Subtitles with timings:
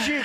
[0.00, 0.22] hoje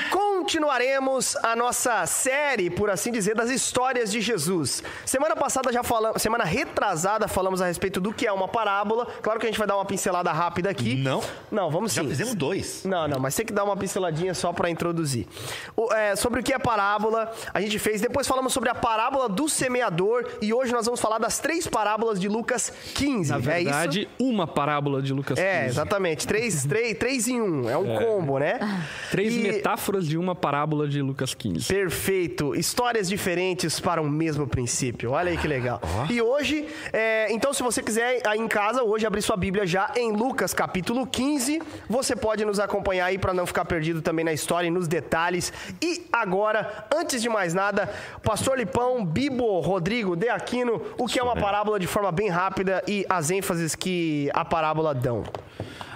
[0.55, 4.81] continuaremos a nossa série, por assim dizer, das histórias de Jesus.
[5.05, 9.05] Semana passada já falamos, semana retrasada falamos a respeito do que é uma parábola.
[9.21, 10.95] Claro que a gente vai dar uma pincelada rápida aqui.
[10.95, 11.21] Não?
[11.51, 12.03] Não, vamos sim.
[12.03, 12.85] Já fizemos dois.
[12.85, 15.27] Não, não, mas tem que dar uma pinceladinha só para introduzir.
[15.75, 17.99] O, é, sobre o que é parábola, a gente fez.
[17.99, 22.17] Depois falamos sobre a parábola do semeador e hoje nós vamos falar das três parábolas
[22.17, 23.29] de Lucas 15.
[23.29, 24.09] Na verdade, é isso?
[24.17, 25.45] uma parábola de Lucas 15.
[25.45, 26.25] É, exatamente.
[26.25, 27.69] Três, três, três em um.
[27.69, 28.57] É um combo, né?
[29.11, 31.65] Três E- metáforas de uma parábola de Lucas 15.
[31.65, 32.53] Perfeito.
[32.53, 35.09] Histórias diferentes para o mesmo princípio.
[35.09, 35.81] Olha aí que legal.
[36.07, 39.91] E hoje, é, então, se você quiser aí em casa, hoje abrir sua Bíblia já
[39.95, 41.59] em Lucas capítulo 15,
[41.89, 45.51] você pode nos acompanhar aí para não ficar perdido também na história e nos detalhes.
[45.81, 51.23] E agora, antes de mais nada, Pastor Lipão, Bibo, Rodrigo, De Aquino, o que é
[51.23, 55.23] uma parábola de forma bem rápida e as ênfases que a parábola dão.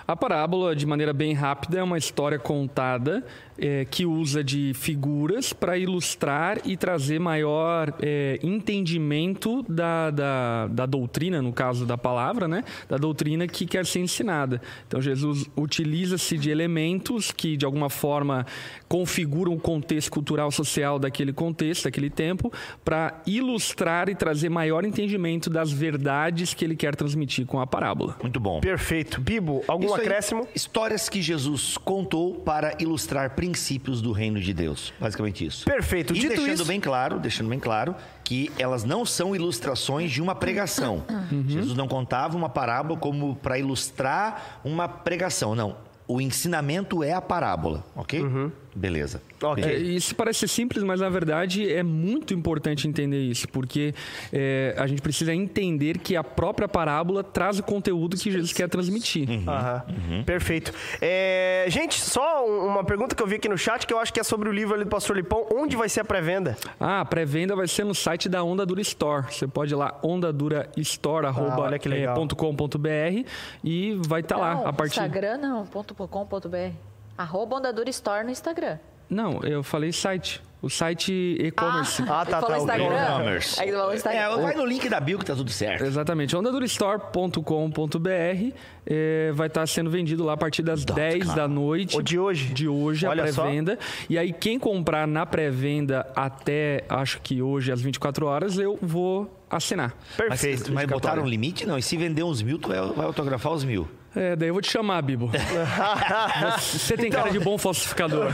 [0.10, 3.24] A parábola, de maneira bem rápida, é uma história contada
[3.60, 10.86] eh, que usa de figuras para ilustrar e trazer maior eh, entendimento da, da, da
[10.88, 12.64] doutrina, no caso da palavra, né?
[12.88, 14.60] Da doutrina que quer ser ensinada.
[14.88, 18.48] Então, Jesus utiliza-se de elementos que, de alguma forma,
[18.88, 22.52] configuram o contexto cultural social daquele contexto, daquele tempo,
[22.84, 28.18] para ilustrar e trazer maior entendimento das verdades que ele quer transmitir com a parábola.
[28.24, 28.60] Muito bom.
[28.60, 29.22] Perfeito.
[29.22, 30.48] Bibo, algum Isso aí, acréscimo?
[30.56, 34.94] histórias que Jesus contou para ilustrar princípios do reino de Deus.
[35.00, 35.66] Basicamente isso.
[35.66, 36.14] Perfeito.
[36.14, 40.22] E Dito deixando isso- bem claro, deixando bem claro que elas não são ilustrações de
[40.22, 41.04] uma pregação.
[41.48, 45.76] Jesus não contava uma parábola como para ilustrar uma pregação, não.
[46.08, 48.24] O ensinamento é a parábola, ok?
[48.76, 49.22] Beleza.
[49.42, 49.64] Ok.
[49.64, 53.94] É, isso parece simples, mas na verdade é muito importante entender isso, porque
[54.32, 58.68] é, a gente precisa entender que a própria parábola traz o conteúdo que Jesus quer
[58.70, 59.28] transmitir.
[59.48, 59.84] Aham.
[60.26, 60.72] Perfeito.
[61.02, 64.14] É, gente, só um- uma pergunta que eu vi aqui no chat que eu acho
[64.14, 65.48] que é sobre o livro ali do Pastor Lipão.
[65.54, 66.56] Onde vai ser a pré-venda?
[66.80, 69.26] Ah, a pré-venda vai ser no site da Onda Dura Store.
[69.34, 72.16] Você pode ir lá, ondadurastore.com.br que legal.
[73.64, 75.00] e vai estar lá Não, a partir.
[75.00, 76.72] Instagram não, ponto com ponto br.
[77.20, 78.80] Arroba Ondadura Store no Instagram.
[79.10, 80.42] Não, eu falei site.
[80.62, 82.02] O site e-commerce.
[82.04, 82.58] Ah, tá, tá.
[82.58, 82.96] Instagram.
[82.96, 83.60] E-commerce.
[83.60, 84.20] Aí ele falou Instagram.
[84.20, 85.84] É, vai no link da bio que tá tudo certo.
[85.84, 86.34] Exatamente.
[86.38, 91.98] ondadurastore.com.br eh, vai estar sendo vendido lá a partir das 10 da noite.
[91.98, 92.54] O de hoje?
[92.54, 93.78] De hoje, Olha a pré-venda.
[94.10, 99.30] E aí, quem comprar na pré-venda até, acho que hoje, às 24 horas, eu vou
[99.50, 99.94] assinar.
[100.18, 100.72] Mas, Perfeito.
[100.72, 101.66] mas botaram um limite?
[101.66, 101.78] Não.
[101.78, 103.90] E se vender uns mil, tu vai autografar os mil.
[104.16, 105.30] É, daí eu vou te chamar, Bibo.
[106.60, 108.32] Você tem Então- cara de bom falsificador.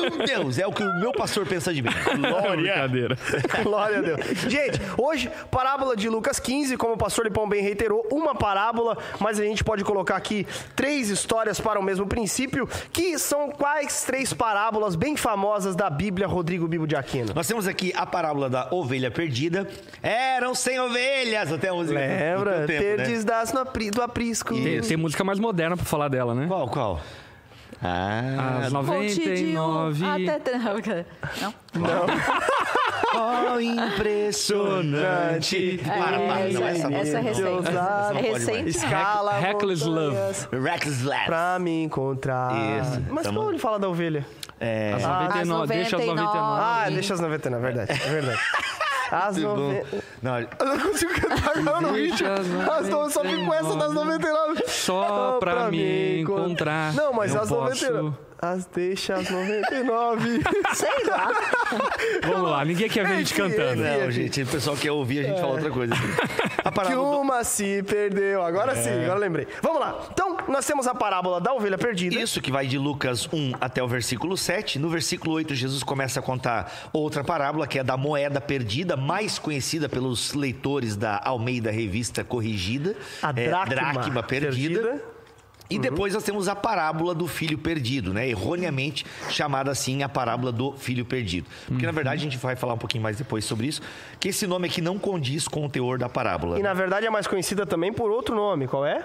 [0.00, 1.88] Meu Deus, é o que o meu pastor pensa de mim.
[2.56, 3.16] Brincadeira.
[3.64, 4.20] Glória a Deus.
[4.48, 9.40] Gente, hoje, parábola de Lucas 15, como o pastor Lipão bem reiterou, uma parábola, mas
[9.40, 14.32] a gente pode colocar aqui três histórias para o mesmo princípio, que são quais três
[14.32, 17.32] parábolas bem famosas da Bíblia, Rodrigo Bibo de Aquino?
[17.34, 19.66] Nós temos aqui a parábola da ovelha perdida.
[20.02, 21.98] Eram sem ovelhas até a música.
[21.98, 22.66] Lembra?
[22.66, 23.30] tempo, Perdes né?
[23.32, 24.54] das no do aprisco.
[24.54, 26.46] Tem, tem música mais moderna pra falar dela, né?
[26.46, 27.00] Qual, qual?
[27.82, 30.06] Ah, As Ponte de um 99.
[30.06, 31.04] até...
[31.40, 32.06] Não, não?
[33.54, 35.80] oh, impressionante.
[35.82, 36.20] É, para, para,
[36.50, 37.68] não, essa, essa, essa é recente.
[38.16, 38.68] É recente.
[38.70, 41.26] Escala Reckless montanhas Reckless Labs.
[41.26, 42.52] Pra me encontrar.
[42.80, 43.02] Isso.
[43.10, 44.24] Mas como ele fala da ovelha?
[44.60, 46.38] É, As Ah, 99, as deixa as 99.
[46.38, 46.62] 99.
[46.62, 47.92] Ah, deixa as 99, é verdade.
[47.92, 48.40] É verdade.
[49.10, 49.56] As muito bom.
[49.74, 50.02] 99.
[50.24, 52.08] Não, Eu não consigo cantar agora no vídeo.
[52.16, 52.46] Deixa as
[52.88, 54.62] no- só fico com essa das 99.
[54.66, 57.54] Só pra me encontrar, Não, mas as posso-
[57.90, 58.16] 99.
[58.44, 60.40] As deixa as 99.
[60.74, 61.30] Sei lá.
[62.22, 63.82] Vamos lá, ninguém quer ver a gente cantando.
[63.82, 65.94] não, gente, o pessoal quer ouvir, a gente fala outra coisa.
[66.64, 68.42] A que do- uma se perdeu.
[68.42, 69.46] Agora sim, agora lembrei.
[69.62, 70.06] Vamos lá.
[70.10, 72.16] Então, nós temos a parábola da ovelha perdida.
[72.18, 74.78] Isso que vai de Lucas 1 até o versículo 7.
[74.78, 79.38] No versículo 8, Jesus começa a contar outra parábola, que é da moeda perdida, mais
[79.38, 82.96] conhecida pelos leitores da Almeida Revista Corrigida.
[83.22, 85.02] A É, dracma, perdida.
[85.70, 88.28] E depois nós temos a parábola do filho perdido, né?
[88.28, 91.48] Erroneamente chamada assim a parábola do filho perdido.
[91.66, 93.80] Porque na verdade a gente vai falar um pouquinho mais depois sobre isso,
[94.20, 96.58] que esse nome aqui não condiz com o teor da parábola.
[96.58, 98.68] E na verdade é mais conhecida também por outro nome.
[98.68, 99.04] Qual é?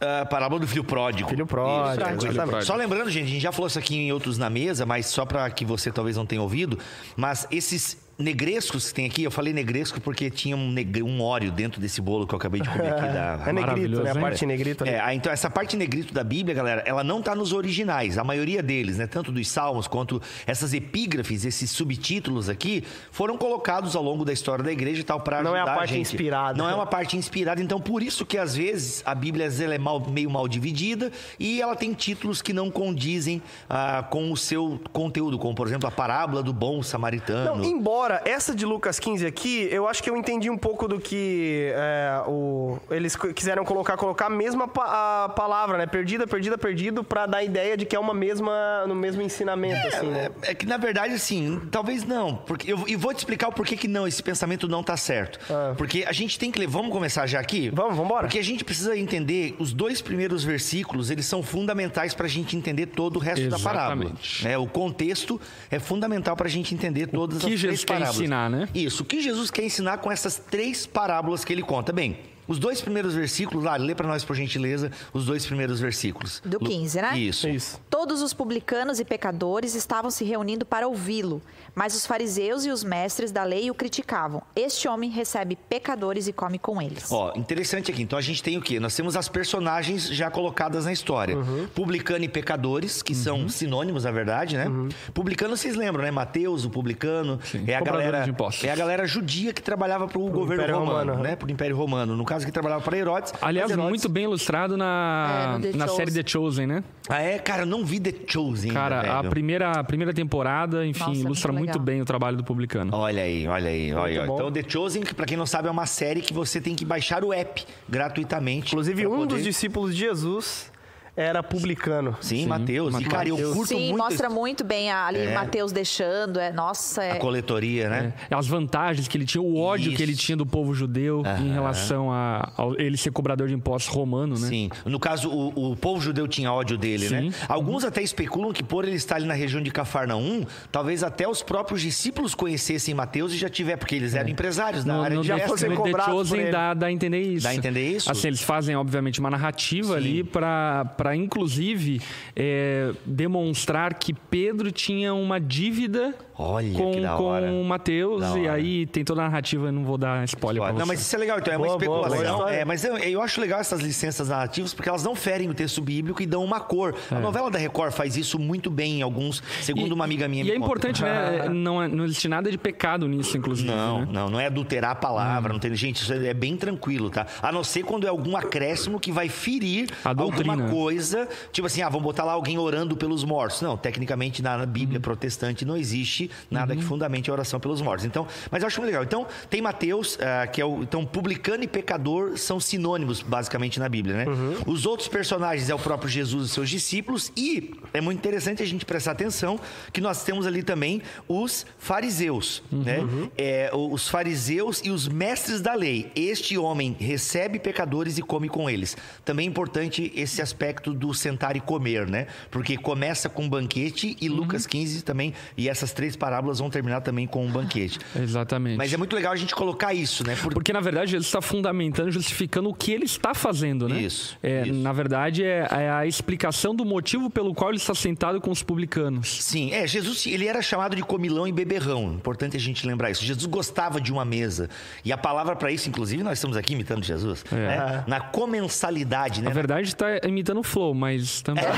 [0.00, 1.28] A parábola do filho pródigo.
[1.28, 2.26] Filho pródigo, Isso, exatamente.
[2.26, 2.64] exatamente.
[2.64, 5.24] Só lembrando, gente, a gente já falou isso aqui em outros na mesa, mas só
[5.24, 6.78] para que você talvez não tenha ouvido,
[7.16, 11.50] mas esses negrescos que tem aqui, eu falei negresco porque tinha um, negre, um óleo
[11.50, 13.04] dentro desse bolo que eu acabei de comer aqui.
[13.14, 13.44] Da...
[13.46, 14.10] É negrito, né?
[14.10, 14.84] A parte negrito.
[14.84, 18.18] É, então essa parte negrito da Bíblia, galera, ela não tá nos originais.
[18.18, 19.06] A maioria deles, né?
[19.06, 22.82] Tanto dos salmos quanto essas epígrafes, esses subtítulos aqui,
[23.12, 25.76] foram colocados ao longo da história da igreja e tal para Não é ajudar a
[25.76, 26.00] parte gente.
[26.02, 26.58] inspirada.
[26.58, 27.62] Não é uma parte inspirada.
[27.62, 31.60] Então, por isso que às vezes a Bíblia ela é mal- meio mal dividida e
[31.60, 35.90] ela tem títulos que não condizem ah, com o seu conteúdo, como por exemplo a
[35.90, 37.56] parábola do bom samaritano.
[37.56, 40.98] Não, embora essa de Lucas 15 aqui, eu acho que eu entendi um pouco do
[41.00, 45.86] que é, o, eles qu- quiseram colocar, colocar a mesma pa- a palavra, né?
[45.86, 49.86] Perdida, perdida, perdido, pra dar a ideia de que é uma mesma, no mesmo ensinamento,
[49.88, 50.30] assim, né?
[50.42, 52.36] É, é que na verdade, assim, talvez não.
[52.36, 55.38] Porque eu, e vou te explicar o porquê que não, esse pensamento não tá certo.
[55.50, 55.74] Ah.
[55.76, 56.66] Porque a gente tem que ler.
[56.66, 57.70] Vamos começar já aqui?
[57.70, 58.22] Vamos, vambora.
[58.26, 62.86] Porque a gente precisa entender os dois primeiros versículos, eles são fundamentais pra gente entender
[62.86, 64.04] todo o resto da parábola.
[64.04, 64.44] Exatamente.
[64.44, 64.58] né?
[64.58, 65.40] O contexto
[65.70, 68.16] é fundamental pra gente entender todas que as Jesus parábolas.
[68.16, 68.68] ensinar, né?
[68.74, 71.92] Isso, o que Jesus quer ensinar com essas três parábolas que ele conta.
[71.92, 76.40] Bem, os dois primeiros versículos, lá, lê pra nós, por gentileza, os dois primeiros versículos.
[76.44, 77.18] Do Lu- 15, né?
[77.18, 77.48] Isso.
[77.48, 77.80] Isso.
[77.88, 81.40] Todos os publicanos e pecadores estavam se reunindo para ouvi-lo,
[81.74, 84.42] mas os fariseus e os mestres da lei o criticavam.
[84.54, 87.10] Este homem recebe pecadores e come com eles.
[87.10, 88.02] Ó, interessante aqui.
[88.02, 88.78] Então a gente tem o quê?
[88.80, 91.36] Nós temos as personagens já colocadas na história.
[91.36, 91.66] Uhum.
[91.74, 94.66] Publicano e pecadores, que são sinônimos, na verdade, né?
[94.68, 94.88] Uhum.
[95.12, 96.10] Publicano, vocês lembram, né?
[96.10, 97.38] Mateus, o publicano.
[97.66, 98.36] é a cobrador galera.
[98.62, 101.36] É a galera judia que trabalhava para o governo Império romano, Romano, né?
[101.36, 102.16] Pro Império Romano.
[102.16, 103.32] No caso que trabalhava para Herodes.
[103.40, 105.96] Aliás, Herodes- muito bem ilustrado na, É, na Chosen.
[106.06, 106.84] série The Chosen, né?
[107.08, 107.38] Ah, é?
[107.38, 109.30] Cara, eu não vi The Chosen ainda, Cara, a velho.
[109.30, 112.94] primeira, a primeira temporada, enfim, Nossa, ilustra muito muito bem o trabalho do publicano.
[112.94, 114.28] Olha aí, olha aí, olha aí.
[114.28, 116.84] Então, The Chosen, que pra quem não sabe, é uma série que você tem que
[116.84, 118.68] baixar o app gratuitamente.
[118.72, 120.70] Inclusive, um poder- dos discípulos de Jesus
[121.16, 122.16] era publicano.
[122.20, 122.88] Sim, Mateus.
[122.90, 123.12] E, Mateus.
[123.12, 126.40] cara, eu curto Sim, muito mostra esse- muito bem a- ali Mateus deixando.
[126.40, 128.12] É, nossa, a é, coletoria, né?
[128.30, 129.96] É, As vantagens que ele tinha, o ódio Isso.
[129.96, 133.94] que ele tinha do povo judeu em relação a, ao ele ser cobrador de impostos
[133.94, 134.48] romano, né?
[134.48, 134.70] Sim.
[134.84, 137.28] No caso, o, o povo judeu tinha ódio dele, Sim.
[137.28, 137.34] né?
[137.48, 141.42] Alguns até especulam que por ele estar ali na região de Cafarnaum, talvez até os
[141.42, 145.22] próprios discípulos conhecessem Mateus e já tiver, porque eles eram empresários da No, área no,
[145.22, 147.44] de já no The cobrados dá, dá a entender isso.
[147.44, 148.10] Dá a entender isso?
[148.10, 152.00] Assim, eles fazem, obviamente, uma narrativa ali pra, pra inclusive,
[152.34, 157.48] é, demonstrar que Pedro tinha uma dívida Olha, com, que da hora.
[157.48, 158.20] com Mateus.
[158.20, 160.86] Da E aí tem toda a narrativa, não vou dar spoiler pra Não, você.
[160.86, 162.34] mas isso é legal, então é uma Boa, boa, boa especulação.
[162.38, 162.56] história.
[162.56, 165.80] é, mas eu, eu acho legal essas licenças narrativas porque elas não ferem o texto
[165.80, 166.94] bíblico e dão uma cor.
[167.10, 170.44] A novela da Record faz isso muito bem em alguns, segundo uma amiga minha E
[170.44, 170.66] me é conta.
[170.66, 171.48] importante, né?
[171.54, 173.68] Não, é- não existe nada de pecado nisso, inclusive.
[173.68, 174.08] Não, né?
[174.10, 175.74] não, não é adulterar a palavra, não tem.
[175.74, 177.26] Gente, isso é bem tranquilo, tá?
[177.42, 181.28] A não ser quando é algum acréscimo que vai ferir alguma coisa.
[181.52, 183.60] Tipo assim, ah, vamos botar lá alguém orando pelos mortos.
[183.62, 188.04] Não, tecnicamente na Bíblia protestante não existe nada que fundamente a oração pelos mortos.
[188.04, 189.02] Então, mas eu acho muito legal.
[189.04, 190.82] Então, tem Mateus, ah, que é o.
[190.82, 194.24] Então, publicano e pecador são sinônimos, basicamente, na Bíblia, né?
[194.66, 197.32] Os outros personagens é o próprio Jesus e seus discípulos.
[197.36, 199.58] E é muito interessante a gente prestar atenção
[199.92, 202.98] que nós temos ali também os fariseus, né?
[203.38, 206.10] É, o- os fariseus e os mestres da lei.
[206.16, 208.96] Este homem recebe pecadores e come com eles.
[209.24, 212.26] Também é importante esse aspecto do sentar e comer, né?
[212.50, 217.00] Porque começa com um banquete e Lucas 15 também, e essas três parábolas vão terminar
[217.00, 217.98] também com um banquete.
[218.20, 218.76] Exatamente.
[218.76, 220.34] Mas é muito legal a gente colocar isso, né?
[220.36, 224.00] Porque Porque, na verdade, Jesus está fundamentando, justificando o que ele está fazendo, né?
[224.00, 224.72] Isso, É, isso.
[224.74, 228.62] Na verdade, é, é a explicação do motivo pelo qual ele está sentado com os
[228.62, 229.42] publicanos.
[229.44, 232.12] Sim, é, Jesus, ele era chamado de comilão e beberrão.
[232.14, 233.24] Importante a gente lembrar isso.
[233.24, 234.68] Jesus gostava de uma mesa.
[235.04, 237.56] E a palavra para isso, inclusive, nós estamos aqui imitando Jesus, É.
[237.56, 238.04] né?
[238.06, 239.48] Na comensalidade, né?
[239.48, 241.64] Na verdade, está imitando o flow, mas também.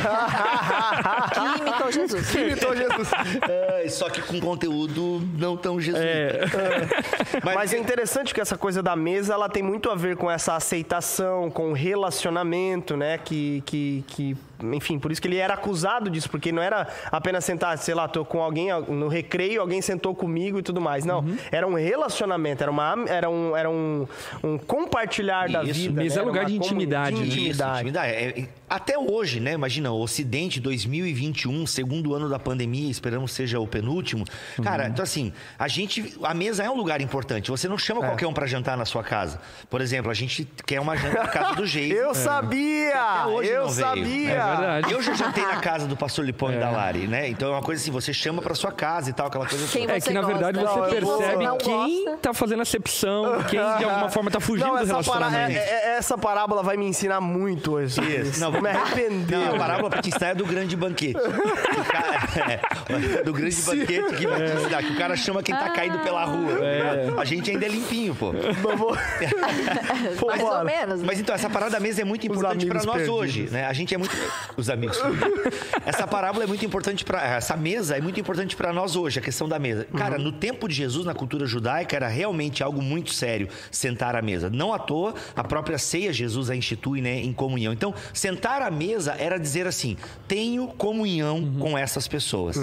[1.35, 2.35] que imitou Jesus.
[2.35, 3.09] Imitou Jesus.
[3.49, 6.07] É, só que com conteúdo não tão jesuíta.
[7.45, 10.55] Mas, é interessante que essa coisa da mesa, ela tem muito a ver com essa
[10.55, 13.19] aceitação, com o relacionamento, né?
[13.19, 14.37] Que, que, que,
[14.73, 18.09] enfim, por isso que ele era acusado disso, porque não era apenas sentar, sei lá,
[18.09, 21.05] tô com alguém no recreio, alguém sentou comigo e tudo mais.
[21.05, 24.07] Não, era um relacionamento, era, uma, era, um, era um,
[24.43, 26.03] um compartilhar da Isso, vida.
[26.03, 26.23] mesa né?
[26.23, 27.27] é lugar de intimidade, de né?
[27.29, 27.81] Isso, intimidade.
[27.81, 28.13] intimidade.
[28.13, 29.53] É, é, até hoje, né?
[29.53, 34.25] Imagina, o Ocidente 2021, segundo ano da pandemia, esperamos seja o penúltimo.
[34.63, 36.17] Cara, então assim, a gente.
[36.23, 37.51] A mesa é um lugar importante.
[37.51, 39.41] Você não chama qualquer um pra jantar na sua casa.
[39.71, 41.95] Por exemplo, a gente quer uma janta na casa do jeito.
[41.95, 43.01] Eu sabia!
[43.01, 43.85] Até hoje Eu não veio.
[44.47, 44.93] É verdade.
[44.93, 47.29] Eu já jantei na casa do pastor Lipão e da Lari, né?
[47.29, 49.93] Então é uma coisa assim, você chama pra sua casa e tal, aquela coisa toda.
[49.93, 50.75] É que na verdade gosta.
[50.81, 54.67] você Não, eu percebe não quem tá fazendo acepção, quem de alguma forma tá fugindo
[54.69, 55.59] Não, do essa, pará- relacionamento.
[55.59, 58.01] é- é- essa parábola vai me ensinar muito hoje.
[58.03, 58.41] Isso.
[58.41, 59.37] Não, Vou me arrepender.
[59.39, 61.19] Não, a parábola pra te ensinar é do grande banquete.
[61.19, 62.61] O cara-
[63.19, 65.99] é, do grande banquete que vai te ensinar, que o cara chama quem tá caído
[66.01, 66.59] pela rua.
[67.21, 68.33] A gente ainda é limpinho, pô.
[70.27, 71.01] Mais ou menos.
[71.01, 71.07] né?
[71.07, 73.19] Mas então, essa parada da mesa é muito importante para amigos nós perdidos.
[73.21, 73.67] hoje, né?
[73.67, 74.15] A gente é muito.
[74.57, 74.99] Os amigos.
[75.85, 77.23] essa parábola é muito importante para.
[77.37, 79.87] Essa mesa é muito importante para nós hoje, a questão da mesa.
[79.97, 84.23] Cara, no tempo de Jesus, na cultura judaica, era realmente algo muito sério sentar à
[84.23, 84.51] mesa.
[84.51, 87.73] Não à toa, a própria ceia Jesus a institui, né, em comunhão.
[87.73, 92.57] Então, sentar à mesa era dizer assim: tenho comunhão com essas pessoas.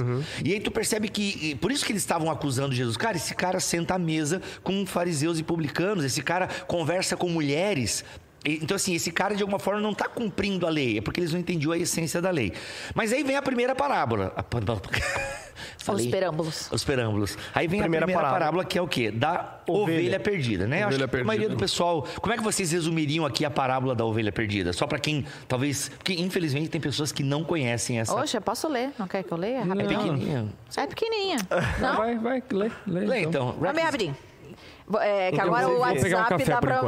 [0.43, 1.55] E aí tu percebe que.
[1.55, 2.97] Por isso que eles estavam acusando Jesus.
[2.97, 8.03] Cara, esse cara senta à mesa com fariseus e publicanos, esse cara conversa com mulheres.
[8.45, 11.31] Então, assim, esse cara de alguma forma não está cumprindo a lei, é porque eles
[11.31, 12.51] não entendiam a essência da lei.
[12.93, 14.33] Mas aí vem a primeira parábola.
[14.35, 14.59] A pa-
[15.77, 16.69] Os Falei- perâmbulos.
[16.71, 17.37] Os perâmbulos.
[17.53, 18.39] Aí vem Primeira a primeira parábola.
[18.39, 18.65] parábola.
[18.65, 19.11] que é o quê?
[19.11, 20.19] Da ovelha, Ovelha.
[20.19, 20.85] perdida, né?
[20.85, 21.59] Ovelha Acho que a maioria do perdida.
[21.59, 22.07] pessoal.
[22.21, 24.71] Como é que vocês resumiriam aqui a parábola da ovelha perdida?
[24.73, 25.89] Só para quem talvez.
[25.89, 28.13] Porque infelizmente tem pessoas que não conhecem essa.
[28.15, 28.91] Oxe, eu posso ler.
[28.97, 29.57] Não quer que eu leia?
[29.57, 29.99] é Rapidinho.
[29.99, 30.45] pequenininha.
[30.77, 31.37] É pequenininha.
[31.79, 31.97] Não?
[31.97, 32.99] Vai, vai, lê, lê.
[33.05, 33.51] Lê então.
[33.59, 34.11] Vamos bem rapidinho.
[34.13, 34.32] Vou-
[35.01, 36.81] É, que Então, agora o um WhatsApp dá pra.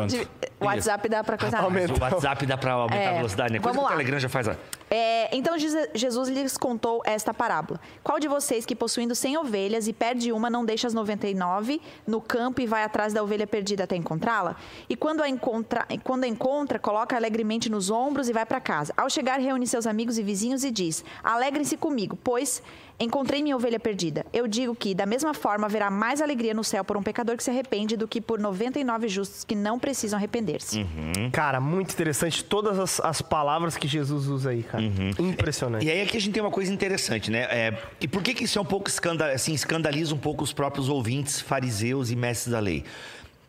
[0.59, 1.57] O WhatsApp dá pra coisa.
[1.57, 3.59] O WhatsApp dá para aumentar É, a velocidade, né?
[3.59, 3.97] Coisa vamos que o.
[3.97, 4.47] Telegram já faz.
[4.47, 4.55] ó.
[4.89, 7.79] É, então Jesus- Jesus lhes contou esta parábola.
[8.03, 12.21] Qual de vocês que possuindo 100 ovelhas e perde uma, não deixa as 99 no
[12.21, 14.55] campo e vai atrás da ovelha perdida até encontrá-la?
[14.87, 18.93] E quando a encontra, quando a encontra, coloca alegremente nos ombros e vai para casa.
[18.95, 22.61] Ao chegar, reúne seus amigos e vizinhos e diz: Alegrem-se comigo, pois
[22.99, 24.25] encontrei minha ovelha perdida.
[24.31, 27.43] Eu digo que, da mesma forma, haverá mais alegria no céu por um pecador que
[27.43, 30.85] se arrepende do que por 99 justos que não precisam arrepender-se.
[31.31, 34.83] Cara, muito interessante todas as, as palavras que Jesus usa aí, cara.
[35.19, 35.85] Impressionante.
[35.85, 37.47] E aí aqui a gente tem uma coisa interessante, né?
[37.49, 40.53] É, e por que, que isso é um pouco escanda, assim, escandaliza um pouco os
[40.53, 42.83] próprios ouvintes, fariseus e mestres da lei?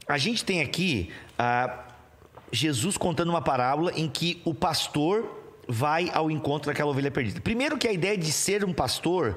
[0.09, 1.85] A gente tem aqui ah,
[2.53, 7.41] Jesus contando uma parábola em que o pastor vai ao encontro daquela ovelha perdida.
[7.41, 9.37] Primeiro que a ideia de ser um pastor,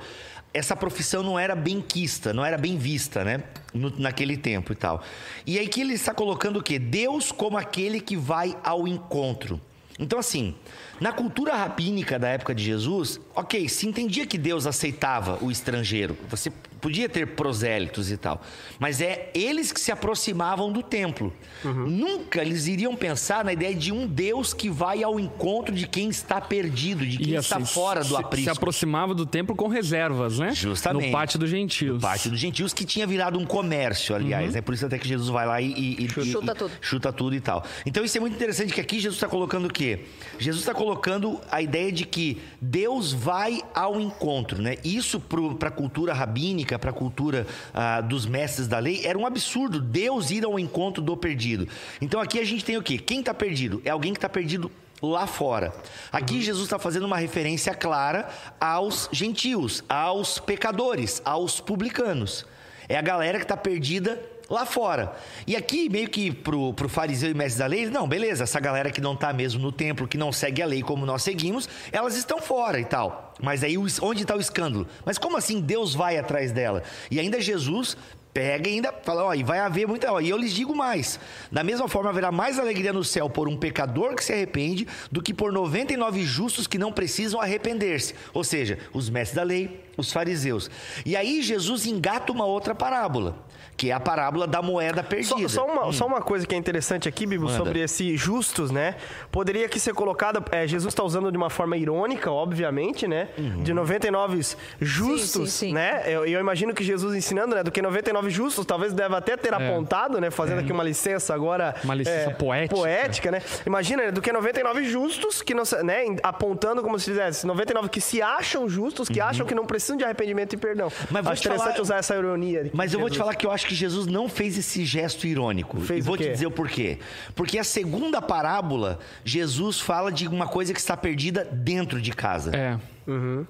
[0.53, 3.43] essa profissão não era bem quista, não era bem vista, né?
[3.74, 5.01] No- naquele tempo e tal.
[5.45, 6.77] E aí que ele está colocando o quê?
[6.79, 9.59] Deus como aquele que vai ao encontro.
[10.01, 10.55] Então, assim,
[11.01, 16.17] na cultura rabínica da época de Jesus, ok, se entendia que Deus aceitava o estrangeiro.
[16.29, 16.50] Você
[16.81, 18.41] podia ter prosélitos e tal.
[18.79, 21.33] Mas é eles que se aproximavam do templo.
[21.63, 26.09] Nunca eles iriam pensar na ideia de um Deus que vai ao encontro de quem
[26.09, 28.51] está perdido, de quem E está assim, fora do se, se aprisco.
[28.51, 30.53] aproximava do templo com reservas, né?
[30.53, 31.07] Justamente.
[31.07, 32.01] No pátio dos gentios.
[32.01, 34.55] Parte dos gentios que tinha virado um comércio, aliás.
[34.55, 36.71] É por isso até que Jesus vai lá e, e- e- Chuta e- tudo.
[36.81, 37.63] chuta tudo e tal.
[37.86, 40.05] Então isso é muito interessante que aqui Jesus está colocando o quê?
[40.38, 44.75] Jesus está colocando a ideia de que Deus vai ao encontro, né?
[44.83, 49.25] Isso para a cultura rabínica, para a cultura ah, dos mestres da lei, era um
[49.25, 49.81] absurdo.
[49.81, 51.67] Deus ir ao encontro do perdido.
[52.01, 52.97] Então aqui a gente tem o quê?
[52.97, 53.81] Quem está perdido?
[53.83, 54.69] É alguém que está perdido
[55.01, 55.73] lá fora.
[56.11, 62.45] Aqui Jesus está fazendo uma referência clara aos gentios, aos pecadores, aos publicanos.
[62.88, 64.19] É a galera que está perdida
[64.50, 65.13] lá fora.
[65.46, 68.91] E aqui, meio que pro, pro fariseu e mestre da lei, não, beleza, essa galera
[68.91, 72.15] que não está mesmo no templo, que não segue a lei como nós seguimos, elas
[72.15, 73.34] estão fora e tal.
[73.41, 74.88] Mas aí onde está o escândalo?
[75.06, 76.84] Mas como assim Deus vai atrás dela?
[77.10, 77.96] E ainda Jesus
[78.34, 81.20] pega e ainda fala, ó, e vai haver muita, ó, e eu lhes digo mais.
[81.51, 85.22] Da mesma forma haverá mais alegria no céu por um pecador que se arrepende do
[85.22, 88.13] que por 99 justos que não precisam arrepender-se.
[88.34, 90.70] Ou seja, os mestres da lei, os fariseus.
[91.06, 93.46] E aí Jesus engata uma outra parábola,
[93.79, 95.48] que é a parábola da moeda Só, perdida.
[95.48, 97.57] só uma, só uma coisa que é interessante aqui, Bibo, Manda.
[97.57, 98.95] sobre esse justos, né?
[99.31, 100.43] Poderia aqui ser colocado.
[100.51, 103.29] é, Jesus está usando de uma forma irônica, obviamente, né?
[103.38, 103.63] Uhum.
[103.63, 104.41] De 99
[104.81, 105.74] justos, Sim, sim, sim.
[105.74, 106.03] né?
[106.05, 107.63] Eu, eu imagino que Jesus ensinando, né?
[107.63, 110.29] Do que 99 justos, talvez deve até ter apontado, né?
[110.29, 111.74] Fazendo aqui uma licença agora.
[111.81, 112.75] Uma licença poética.
[112.75, 113.41] Poética, né?
[113.65, 116.03] Imagina, né, do que 99 justos, que não, né?
[116.21, 120.03] Apontando como se fizesse 99 que se acham justos, que acham que não precisam de
[120.03, 120.88] arrependimento e perdão.
[120.88, 121.07] Uhum.
[121.12, 122.69] Mas Acho te interessante falar- usar essa ironia.
[122.74, 123.25] Mas eu vou te Jesus.
[123.25, 125.79] falar que eu acho que Jesus não fez esse gesto irônico.
[125.79, 126.97] Fez e vou o te dizer o porquê.
[127.35, 132.55] Porque a segunda parábola, Jesus fala de uma coisa que está perdida dentro de casa.
[132.55, 132.79] É.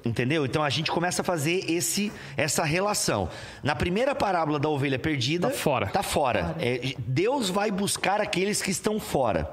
[0.06, 0.46] Entendeu?
[0.46, 3.30] Então a gente começa a fazer esse, essa relação.
[3.64, 5.50] Na primeira parábola da ovelha perdida.
[5.50, 5.88] Tá fora.
[5.88, 6.56] Tá fora.
[6.60, 9.50] É, Deus vai buscar aqueles que estão fora.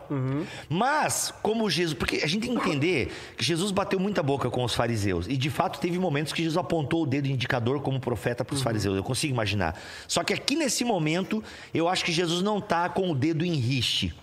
[0.68, 1.94] Mas, como Jesus.
[1.94, 5.26] Porque a gente tem que entender que Jesus bateu muita boca com os fariseus.
[5.26, 8.62] E de fato teve momentos que Jesus apontou o dedo indicador como profeta para os
[8.62, 8.96] fariseus.
[8.96, 9.78] Eu consigo imaginar.
[10.06, 13.54] Só que aqui nesse momento, eu acho que Jesus não tá com o dedo em
[13.54, 14.14] riste.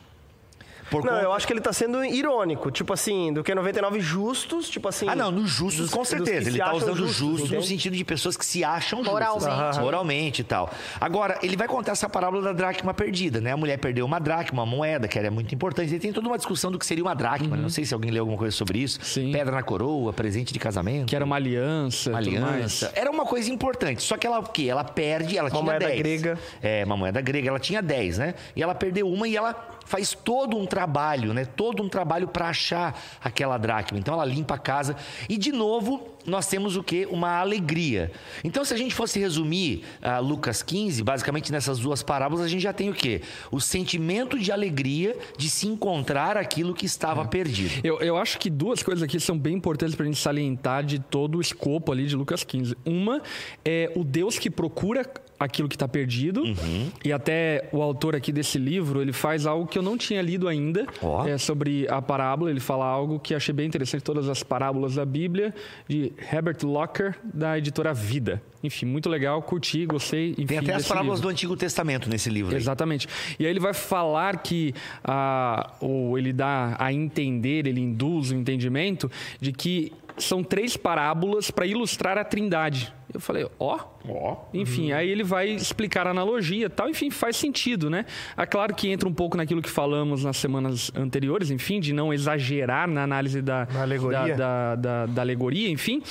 [0.90, 2.70] Por Não, conta- eu acho que ele tá sendo irônico.
[2.72, 5.08] Tipo assim, do que 99 justos, tipo assim.
[5.08, 6.50] Ah, não, no justos dos- com certeza.
[6.50, 9.14] Ele tá usando justos, justos no sentido de pessoas que se acham justas.
[9.14, 9.80] Moralmente.
[9.80, 10.72] Moralmente e tal.
[11.00, 13.52] Agora, ele vai contar essa parábola da dracma perdida, né?
[13.52, 15.90] A mulher perdeu uma dracma, uma moeda, que era muito importante.
[15.92, 17.56] Ele tem toda uma discussão do que seria uma dracma.
[17.56, 17.62] né?
[17.62, 19.00] Não sei se alguém leu alguma coisa sobre isso.
[19.04, 19.32] Sim.
[19.32, 21.08] Pedra na coroa, presente de casamento.
[21.08, 22.10] Que era uma aliança.
[22.10, 22.92] Uma aliança.
[22.96, 24.02] Era uma coisa importante.
[24.04, 24.68] Só que ela o quê?
[24.70, 25.98] Ela perde, ela Uma tinha moeda 10.
[26.00, 26.40] grega.
[26.62, 27.50] É, uma moeda grega.
[27.50, 28.36] Ela tinha 10, né?
[28.56, 29.54] E ela perdeu uma e ela
[29.86, 31.46] faz todo um trabalho, né?
[31.46, 33.98] Todo um trabalho para achar aquela dracma.
[33.98, 34.96] Então ela limpa a casa.
[35.28, 37.08] E de novo, nós temos o quê?
[37.10, 38.12] Uma alegria.
[38.44, 42.62] Então, se a gente fosse resumir ah, Lucas 15, basicamente nessas duas parábolas, a gente
[42.62, 43.22] já tem o quê?
[43.52, 47.74] O sentimento de alegria de se encontrar aquilo que estava perdido.
[47.84, 51.00] Eu, eu acho que duas coisas aqui são bem importantes para a gente salientar de
[51.00, 52.76] todo o escopo ali de Lucas 15.
[52.86, 53.22] Uma
[53.64, 55.04] é o Deus que procura
[55.44, 56.42] aquilo que está perdido.
[56.44, 56.90] Uhum.
[57.04, 60.48] E até o autor aqui desse livro, ele faz algo que eu não tinha lido
[60.48, 61.28] ainda Ó.
[61.28, 62.50] é, sobre a parábola.
[62.50, 65.54] Ele fala algo que achei bem interessante, todas as parábolas da Bíblia,
[65.88, 68.42] de Herbert Locker, da editora Vida.
[68.64, 70.32] Enfim, muito legal, curti, gostei.
[70.32, 71.30] Enfim, Tem até as parábolas livro.
[71.30, 72.52] do Antigo Testamento nesse livro.
[72.52, 72.58] aí.
[72.58, 73.08] Exatamente.
[73.38, 78.36] E aí ele vai falar que, ah, ou ele dá a entender, ele induz o
[78.36, 82.94] entendimento de que são três parábolas para ilustrar a trindade.
[83.14, 83.80] Eu falei, ó,
[84.10, 84.38] ó.
[84.54, 86.90] Enfim, aí ele vai explicar a analogia e tal.
[86.90, 88.06] Enfim, faz sentido, né?
[88.36, 92.14] É claro que entra um pouco naquilo que falamos nas semanas anteriores, enfim, de não
[92.14, 94.36] exagerar na análise da, Na alegoria.
[94.36, 96.02] da, da, da- da alegoria, enfim.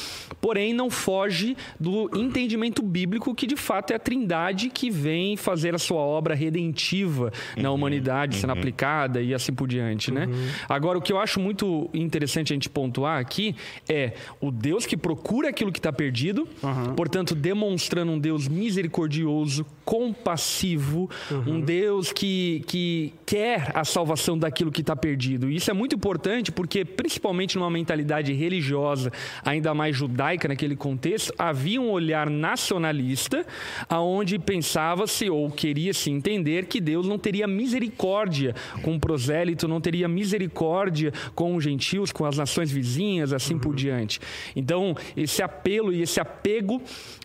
[0.40, 5.74] Porém, não foge do entendimento bíblico que, de fato, é a trindade que vem fazer
[5.74, 10.28] a sua obra redentiva na humanidade, sendo aplicada e assim por diante, né?
[10.68, 13.54] Agora, o que eu acho muito interessante a gente pontuar aqui
[13.88, 16.46] é o Deus que procura aquilo que está perdido,
[16.94, 21.10] portanto, demonstrando um Deus misericordioso, compassivo,
[21.46, 25.50] um Deus que, que quer a salvação daquilo que está perdido.
[25.50, 29.12] E isso é muito importante porque, principalmente numa mentalidade religiosa,
[29.44, 33.44] ainda mais judaica naquele contexto, havia um olhar nacionalista
[33.88, 40.08] aonde pensava-se ou queria-se entender que Deus não teria misericórdia com o prosélito, não teria
[40.08, 44.20] misericórdia com os gentios, com as nações vizinhas, assim por diante.
[44.54, 46.82] Então, esse apelo e esse apego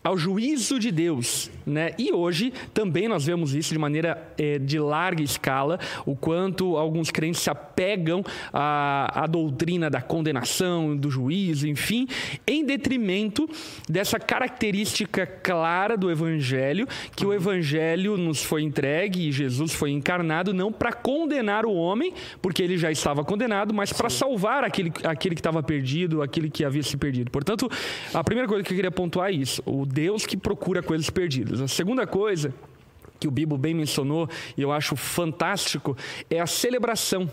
[0.07, 1.91] ao juízo de Deus, né?
[1.97, 7.11] E hoje também nós vemos isso de maneira eh, de larga escala, o quanto alguns
[7.11, 8.23] crentes se apegam
[8.53, 12.07] à, à doutrina da condenação, do juízo, enfim,
[12.47, 13.49] em detrimento
[13.89, 20.53] dessa característica clara do Evangelho, que o Evangelho nos foi entregue e Jesus foi encarnado
[20.53, 25.35] não para condenar o homem, porque ele já estava condenado, mas para salvar aquele, aquele
[25.35, 27.29] que estava perdido, aquele que havia se perdido.
[27.29, 27.69] Portanto,
[28.13, 31.59] a primeira coisa que eu queria pontuar é isso: o Deus que procura coisas perdidas.
[31.59, 32.53] A segunda coisa
[33.19, 35.97] que o Bibo bem mencionou e eu acho fantástico
[36.29, 37.27] é a celebração,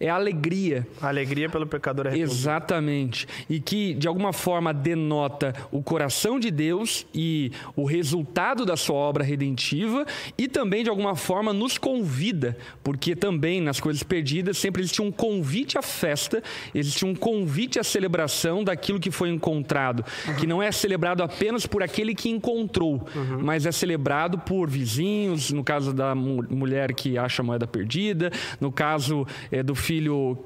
[0.00, 0.86] é a alegria.
[1.00, 2.32] Alegria pelo pecador arrependido.
[2.32, 3.28] Exatamente.
[3.48, 8.96] E que, de alguma forma, denota o coração de Deus e o resultado da sua
[8.96, 10.06] obra redentiva
[10.38, 15.12] e também, de alguma forma, nos convida, porque também nas coisas perdidas sempre existe um
[15.12, 16.42] convite à festa,
[16.74, 20.02] existe um convite à celebração daquilo que foi encontrado,
[20.38, 23.06] que não é celebrado apenas por aquele que encontrou,
[23.42, 28.30] mas é celebrado por vizinhos, no caso da mu- mulher que acha a moeda perdida,
[28.58, 29.89] no caso eh, do filho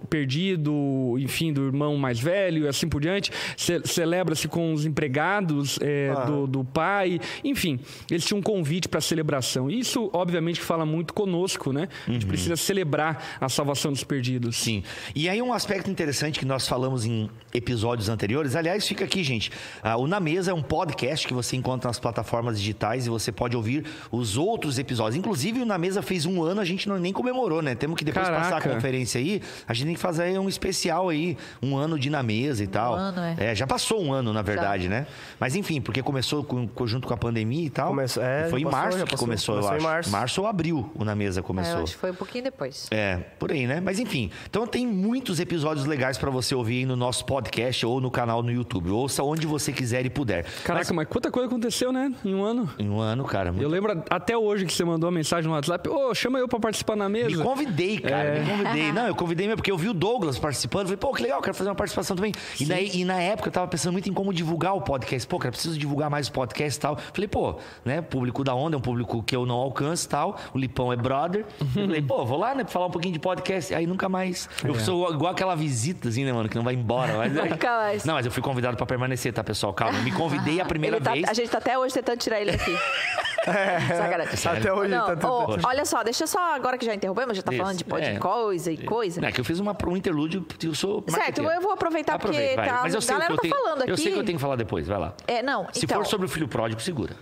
[0.09, 3.31] perdido, enfim, do irmão mais velho e assim por diante.
[3.57, 7.21] Ce- Celebra-se com os empregados eh, do, do pai.
[7.43, 7.79] Enfim,
[8.11, 9.71] eles tinham um convite para a celebração.
[9.71, 11.89] Isso, obviamente, fala muito conosco, né?
[12.07, 14.57] A gente precisa celebrar a salvação dos perdidos.
[14.57, 14.83] Sim.
[15.15, 19.51] E aí um aspecto interessante que nós falamos em episódios anteriores, aliás, fica aqui, gente.
[19.83, 23.31] Ah, o Na Mesa é um podcast que você encontra nas plataformas digitais e você
[23.31, 25.17] pode ouvir os outros episódios.
[25.17, 27.75] Inclusive, o Na Mesa fez um ano, a gente não, nem comemorou, né?
[27.75, 28.71] Temos que depois passar a Caraca.
[28.75, 29.34] conferência aí,
[29.67, 32.95] a gente tem que fazer um especial aí, um ano de Na Mesa e tal.
[32.95, 33.55] ano, é.
[33.55, 35.07] já passou um ano, na verdade, né?
[35.39, 37.89] Mas enfim, porque começou com, junto com a pandemia e tal.
[37.89, 39.27] Começou- é, E foi em já passou, março já que passou.
[39.27, 40.11] começou, eu Começou em acho.
[40.11, 40.41] março.
[40.41, 41.77] ou abril o Na Mesa É, começou.
[41.79, 42.87] eu acho que foi um pouquinho depois.
[42.91, 43.81] É, por aí, né?
[43.81, 48.01] Mas enfim, então tem muitos episódios legais pra você ouvir aí no nosso podcast ou
[48.01, 48.91] no canal no YouTube.
[48.91, 50.45] Ouça onde você quiser e puder.
[50.65, 52.13] Caraca, mas quanta coisa aconteceu, né?
[52.25, 52.69] Em um ano.
[52.79, 53.51] Em um ano, cara.
[53.53, 55.89] muito- Eu lembro até hoje que você mandou uma mensagem no WhatsApp.
[55.89, 57.31] Ô, chama eu pra participar na mesa.
[57.37, 58.29] Me convidei, cara.
[58.29, 58.41] É.
[58.41, 58.93] Me convidei.
[58.93, 60.87] Não, eu convidei mesmo porque eu vi o Douglas participando.
[60.87, 62.33] Falei, pô, que legal, quero fazer uma participação também.
[62.61, 65.27] E, daí, e na época eu tava pensando muito em como divulgar o podcast.
[65.29, 66.97] Pô, cara, preciso divulgar mais o podcast e tal.
[67.13, 68.01] Falei, pô, né?
[68.03, 70.37] Público da onda é um público que eu não alcanço e tal.
[70.53, 71.45] O Lipão é brother.
[71.61, 72.65] Eu falei, pô, vou lá, né?
[72.65, 73.75] Pra falar um pouquinho de podcast.
[73.75, 74.49] Aí nunca mais.
[74.63, 76.49] Eu sou igual aquela visita, assim, né, mano?
[76.49, 77.17] Que não vai embora.
[77.17, 78.05] Mas, Nunca mais.
[78.05, 79.73] Não, mas eu fui convidado pra permanecer, tá, pessoal?
[79.73, 79.99] Calma.
[79.99, 81.29] Eu me convidei a primeira tá- vez.
[81.29, 82.75] a gente tá até hoje tentando tirar ele aqui.
[83.45, 84.59] Sacanagem.
[84.59, 87.43] Até hoje Não, tá ô, olha só, deixa eu só, agora que já interrompemos, já
[87.43, 88.19] tá Isso, falando de, de é.
[88.19, 89.21] coisa e coisa.
[89.21, 91.51] Não, é que eu fiz uma, um interlúdio, eu sou Certo, marqueteiro.
[91.51, 92.69] eu vou aproveitar porque Aproveita, vai.
[92.71, 94.13] tá- Mas eu a sei o que galera eu tá tenho, falando Eu sei aqui.
[94.15, 95.15] que eu tenho que falar depois, vai lá.
[95.27, 95.99] É, não, Se então...
[95.99, 97.15] for sobre o filho pródigo, segura.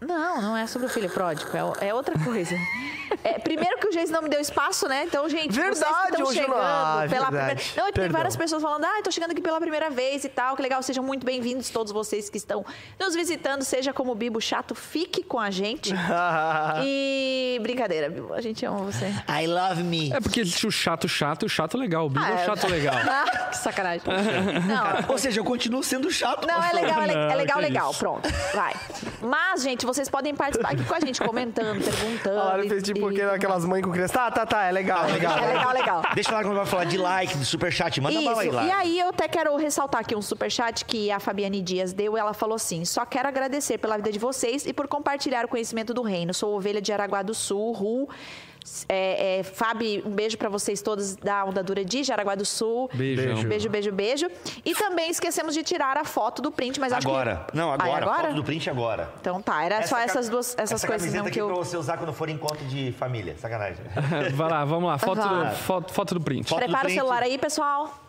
[0.00, 2.54] Não, não é sobre o filho pródigo, é, é outra coisa.
[3.24, 5.04] É, primeiro que o Geis não me deu espaço, né?
[5.04, 7.54] Então, gente, vocês Verdade, não- chegando Ah, pela verdade.
[7.54, 7.60] primeira...
[7.76, 8.12] Não, e tem Perdão.
[8.18, 11.02] várias pessoas falando, ah, tô chegando aqui pela primeira vez e tal, que legal, sejam
[11.02, 12.64] muito bem-vindos todos vocês que estão
[13.00, 15.90] nos visitando, seja como Bibo Chato, fique com a gente.
[16.84, 19.06] e brincadeira, Bibo, a gente ama você.
[19.26, 20.12] I love me.
[20.12, 22.06] É porque existe o chato chato e o chato legal.
[22.06, 22.44] O Bibo é Ah, o é.
[22.44, 22.94] chato legal.
[23.08, 24.02] Ah, que sacanagem.
[24.66, 26.46] Não, Ou seja, eu continuo sendo chato.
[26.46, 27.94] Não, é legal, é, le- é Não, legal, legal.
[27.94, 28.74] Pronto, vai.
[29.22, 32.38] Mas, gente, vocês podem participar aqui com a gente, comentando, perguntando.
[32.38, 34.14] A Lara fez tipo e- aquelas mães com criança.
[34.14, 35.38] Tá, tá, tá, é legal, é legal.
[35.38, 36.02] É legal, legal.
[36.14, 38.00] Deixa eu falar quando vai falar de like, de superchat.
[38.00, 38.56] Manda bala aí, Isso.
[38.56, 38.64] lá.
[38.66, 42.16] E aí eu até quero ressaltar aqui um superchat que a Fabiane Dias deu.
[42.16, 45.92] Ela falou assim: só quero agradecer pela vida de vocês e por compartilhar o conhecimento
[45.94, 46.32] do reino.
[46.34, 48.08] Sou ovelha de Araguá do Sul, Ru.
[48.88, 52.88] É, é, Fabi, um beijo pra vocês todos da Ondadura de Jaraguá do Sul.
[52.94, 53.42] Beijão.
[53.44, 54.26] Beijo, beijo, beijo.
[54.64, 57.12] E também esquecemos de tirar a foto do print, mas acho que.
[57.12, 57.46] Agora.
[57.52, 58.04] Não, Ah, é agora.
[58.04, 58.22] agora?
[58.28, 59.10] Foto do print agora.
[59.20, 61.46] Então tá, era só ca- essas duas essas essa coisas camiseta não que aqui eu.
[61.46, 63.36] pra você usar quando for encontro de família.
[63.38, 63.84] Sacanagem.
[64.34, 64.98] Vai lá, vamos lá.
[64.98, 66.48] Foto, do, foto, foto do print.
[66.48, 66.96] Foto do Prepara o print.
[66.98, 68.07] celular aí, pessoal.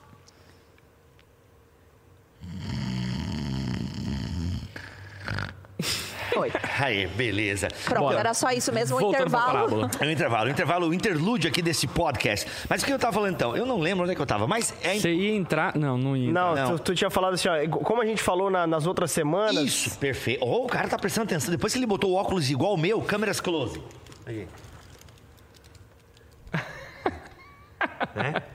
[6.36, 6.52] Oi.
[6.80, 7.68] Aí, beleza.
[7.86, 8.20] Pronto, Bora.
[8.20, 9.90] era só isso mesmo, o Voltando intervalo.
[10.00, 12.48] É o intervalo, o intervalo, o interlúdio aqui desse podcast.
[12.70, 13.56] Mas o que eu tava falando então?
[13.56, 15.76] Eu não lembro onde é que eu tava, mas é Você ia entrar...
[15.76, 16.32] Não, não ia.
[16.32, 16.78] Não, Não.
[16.78, 19.64] Tu, tu tinha falado assim, ó, como a gente falou na- nas outras semanas.
[19.64, 20.44] Isso, perfeito.
[20.46, 21.52] Oh, o cara tá prestando atenção.
[21.52, 23.82] Depois que ele botou o óculos igual o meu, câmeras close.
[24.26, 24.48] Aí.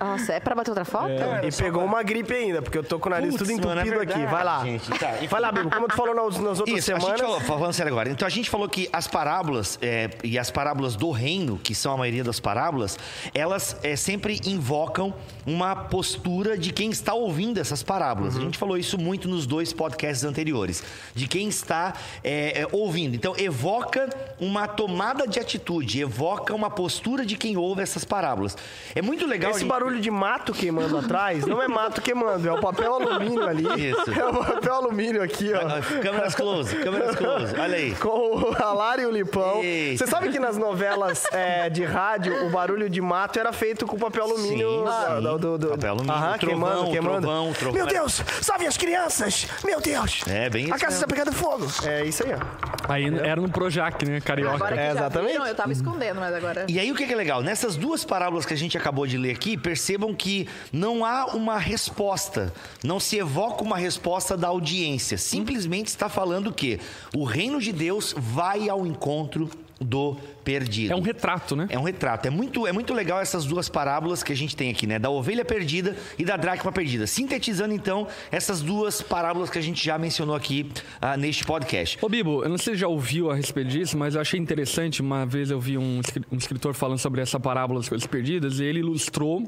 [0.00, 1.10] Nossa, é pra bater outra foto?
[1.42, 3.84] E pegou uma gripe ainda, porque eu tô com o nariz Putz, tudo mano, é
[3.84, 4.18] entupido aqui.
[4.20, 4.64] verdade, Vai lá.
[4.64, 4.90] gente.
[4.98, 5.70] Tá, e- Vai lá, Bibo.
[5.70, 7.18] Como tu falou nas, nas outras Isso, a semanas.
[7.20, 8.08] gente falou, falando sério agora.
[8.10, 11.92] Então a gente falou que as parábolas é, e as parábolas do reino, que são
[11.92, 12.98] a maioria das parábolas,
[13.34, 15.14] elas é, sempre invocam
[15.46, 18.36] uma postura de quem está ouvindo essas parábolas.
[18.36, 20.82] A gente falou isso muito nos dois podcasts anteriores,
[21.14, 23.14] de quem está é, é, ouvindo.
[23.14, 24.08] Então evoca
[24.40, 28.56] uma tomada de atitude, evoca uma postura de quem ouve essas parábolas.
[28.94, 29.33] É muito legal.
[29.46, 32.94] A Esse gente- barulho de mato queimando atrás não é mato queimando, é o papel
[32.94, 33.64] alumínio ali.
[33.90, 34.10] Isso.
[34.18, 36.00] É o papel alumínio aqui, ó.
[36.02, 37.54] Câmeras close, câmeras close.
[37.58, 37.94] Olha aí.
[37.96, 39.60] Com a Lara e o Lipão.
[39.62, 40.04] Eita.
[40.04, 43.96] Você sabe que nas novelas é, de rádio, o barulho de mato era feito com
[43.98, 44.68] papel alumínio.
[44.68, 45.22] Sim, ah, sim.
[45.22, 47.20] do- do- do- Papel alumínio, Aham, trovão, queimando, queimando.
[47.22, 47.74] trovão, trovão.
[47.74, 49.46] Meu Deus, salve as crianças!
[49.64, 50.22] Meu Deus!
[50.28, 50.94] É, bem A isso casa mesmo.
[50.94, 51.66] está pegando fogo.
[51.84, 52.92] É isso aí, ó.
[52.92, 54.20] Aí era no Projac, né?
[54.20, 54.54] Carioca.
[54.56, 55.32] Agora que É, já exatamente.
[55.32, 56.66] viram, eu tava escondendo, mas agora...
[56.68, 57.42] E aí o que que é legal?
[57.42, 61.58] Nessas duas parábolas que a gente acabou de ler aqui, percebam que não há uma
[61.58, 65.18] resposta, não se evoca uma resposta da audiência.
[65.18, 66.80] Simplesmente está falando que
[67.14, 70.92] o reino de Deus vai ao encontro do perdido.
[70.92, 71.66] É um retrato, né?
[71.70, 72.26] É um retrato.
[72.26, 74.98] É muito, é muito legal essas duas parábolas que a gente tem aqui, né?
[74.98, 77.06] Da ovelha perdida e da dracma perdida.
[77.06, 81.98] Sintetizando, então, essas duas parábolas que a gente já mencionou aqui ah, neste podcast.
[82.00, 85.00] Ô, Bibo, eu não sei se já ouviu a respeito disso, mas eu achei interessante.
[85.00, 88.64] Uma vez eu vi um, um escritor falando sobre essa parábola das coisas perdidas e
[88.64, 89.46] ele ilustrou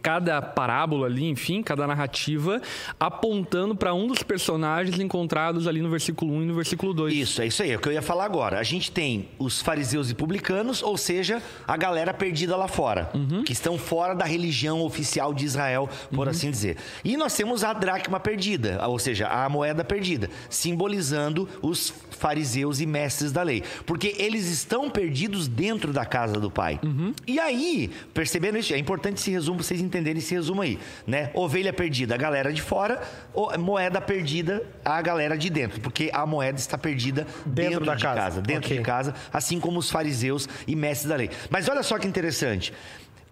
[0.00, 2.60] cada parábola ali, enfim, cada narrativa,
[2.98, 7.14] apontando para um dos personagens encontrados ali no versículo 1 e no versículo 2.
[7.14, 8.58] Isso, é isso aí, é o que eu ia falar agora.
[8.58, 13.10] A gente tem os fariseus e publicanos, ou seja, a galera perdida lá fora,
[13.44, 16.76] que estão fora da religião oficial de Israel, por assim dizer.
[17.04, 22.86] E nós temos a dracma perdida, ou seja, a moeda perdida, simbolizando os fariseus e
[22.86, 26.78] mestres da lei, porque eles estão perdidos dentro da casa do Pai.
[27.26, 31.30] E aí, percebendo isso, é importante esse resumo, vocês entenderem esse resumo aí, né?
[31.32, 33.00] Ovelha perdida, a galera de fora,
[33.58, 38.02] moeda perdida, a galera de dentro, porque a moeda está perdida Dentro dentro, da de
[38.02, 38.20] casa.
[38.20, 38.76] casa, dentro Ok.
[38.78, 41.30] de casa, assim como os fariseus e mestres da lei.
[41.48, 42.72] Mas olha só que interessante.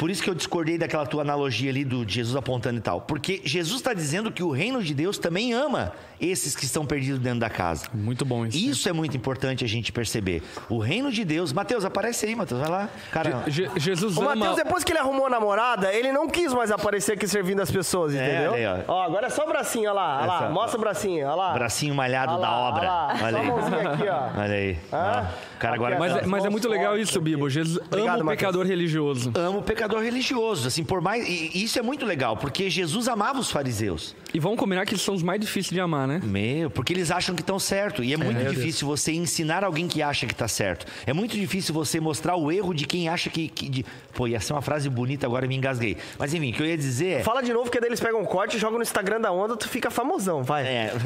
[0.00, 3.02] Por isso que eu discordei daquela tua analogia ali do de Jesus apontando e tal.
[3.02, 7.18] Porque Jesus está dizendo que o reino de Deus também ama esses que estão perdidos
[7.20, 7.86] dentro da casa.
[7.92, 8.56] Muito bom isso.
[8.56, 10.42] Isso é muito importante a gente perceber.
[10.70, 11.52] O reino de Deus.
[11.52, 12.60] Mateus, aparece aí, Mateus.
[12.62, 12.88] Vai lá.
[13.12, 14.34] Cara, Je- Jesus O ama...
[14.34, 17.70] Matheus, depois que ele arrumou a namorada, ele não quis mais aparecer aqui servindo as
[17.70, 18.52] pessoas, entendeu?
[18.52, 18.92] olha aí, ó.
[18.94, 19.02] ó.
[19.02, 20.36] agora é só o bracinho, olha lá, olha lá.
[20.36, 21.52] Essa- Mostra o bracinho, olha lá.
[21.52, 22.80] bracinho malhado Olha da lá, obra.
[22.80, 23.18] olha lá.
[23.22, 23.86] Olha aí.
[23.86, 24.30] aqui, ó.
[24.40, 24.78] Olha aí.
[24.92, 25.28] Hã?
[25.58, 27.50] cara agora Mas, é- As mas é mãos muito legal isso, Bibo.
[27.50, 29.30] Jesus Obrigado, ama o pecador religioso.
[29.34, 33.38] ama o pecador religioso, assim, por mais e isso é muito legal, porque Jesus amava
[33.38, 34.14] os fariseus.
[34.32, 36.20] E vamos combinar que eles são os mais difíceis de amar, né?
[36.22, 38.04] Meu, porque eles acham que estão certo.
[38.04, 40.86] E é muito meu difícil você ensinar alguém que acha que está certo.
[41.04, 43.48] É muito difícil você mostrar o erro de quem acha que.
[43.48, 43.84] que de...
[44.14, 45.96] Pô, ia ser uma frase bonita, agora eu me engasguei.
[46.18, 47.22] Mas enfim, o que eu ia dizer é.
[47.22, 49.68] Fala de novo, que daí eles pegam um corte, jogam no Instagram da onda, tu
[49.68, 50.66] fica famosão, vai.
[50.66, 50.92] É.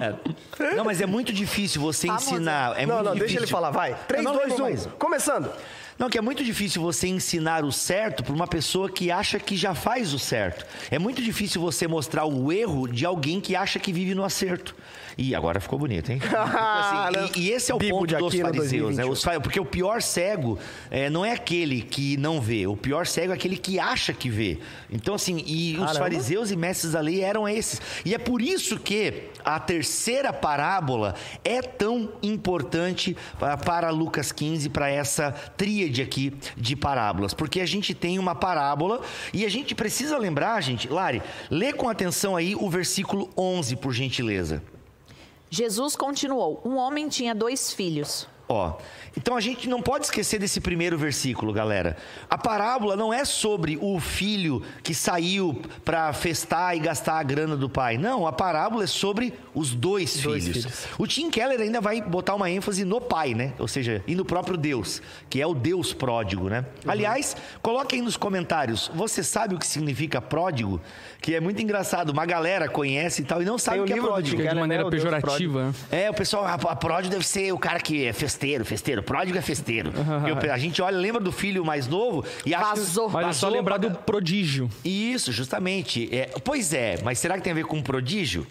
[0.00, 0.74] É.
[0.74, 2.78] Não, mas é muito difícil você ensinar.
[2.78, 3.18] É não, muito não, difícil.
[3.18, 3.94] deixa ele falar, vai.
[4.08, 4.66] 3, não 2, lembro 1.
[4.66, 4.86] mais.
[4.98, 5.50] Começando.
[5.98, 9.56] Não, que é muito difícil você ensinar o certo para uma pessoa que acha que
[9.56, 10.66] já faz o certo.
[10.90, 14.74] É muito difícil você mostrar o erro de alguém que acha que vive no acerto.
[15.16, 16.18] E agora ficou bonito, hein?
[16.22, 19.04] Tipo assim, e, e esse é o Bibo ponto dos fariseus, né?
[19.04, 19.10] 2021.
[19.12, 20.58] Os porque o pior cego
[20.90, 24.28] é, não é aquele que não vê, o pior cego é aquele que acha que
[24.28, 24.58] vê.
[24.90, 25.98] Então, assim, e os Caramba.
[25.98, 27.80] fariseus e mestres da lei eram esses.
[28.04, 34.68] E é por isso que a terceira parábola é tão importante pa- para Lucas 15,
[34.68, 37.34] para essa tríade aqui de parábolas.
[37.34, 39.00] Porque a gente tem uma parábola
[39.32, 43.92] e a gente precisa lembrar, gente, Lari, lê com atenção aí o versículo 11, por
[43.92, 44.62] gentileza.
[45.54, 48.26] Jesus continuou: Um homem tinha dois filhos.
[48.52, 48.76] Ó,
[49.16, 51.96] então a gente não pode esquecer desse primeiro versículo, galera.
[52.28, 57.56] A parábola não é sobre o filho que saiu para festar e gastar a grana
[57.56, 57.98] do pai.
[57.98, 60.64] Não, a parábola é sobre os dois, Dois filhos.
[60.64, 60.86] filhos.
[60.98, 63.52] O Tim Keller ainda vai botar uma ênfase no pai, né?
[63.58, 66.64] Ou seja, e no próprio Deus, que é o Deus pródigo, né?
[66.84, 66.90] Uhum.
[66.90, 70.80] Aliás, coloque aí nos comentários, você sabe o que significa pródigo?
[71.20, 73.96] Que é muito engraçado, uma galera conhece e tal e não sabe o que é
[73.96, 74.42] pródigo.
[74.42, 75.66] É de maneira né, pejorativa.
[75.66, 75.74] né?
[75.90, 78.12] É, o pessoal, a, a pródigo deve ser o cara que é
[78.42, 79.02] festeiro, festeiro.
[79.04, 79.92] Pródigo é festeiro.
[80.28, 82.72] Porque a gente olha, lembra do filho mais novo e acha.
[82.72, 83.06] que- Vazou.
[83.08, 84.68] É só Vazou lembrar do prodígio.
[84.84, 86.08] Isso, justamente.
[86.14, 88.44] É, pois é, mas será que tem a ver com prodígio?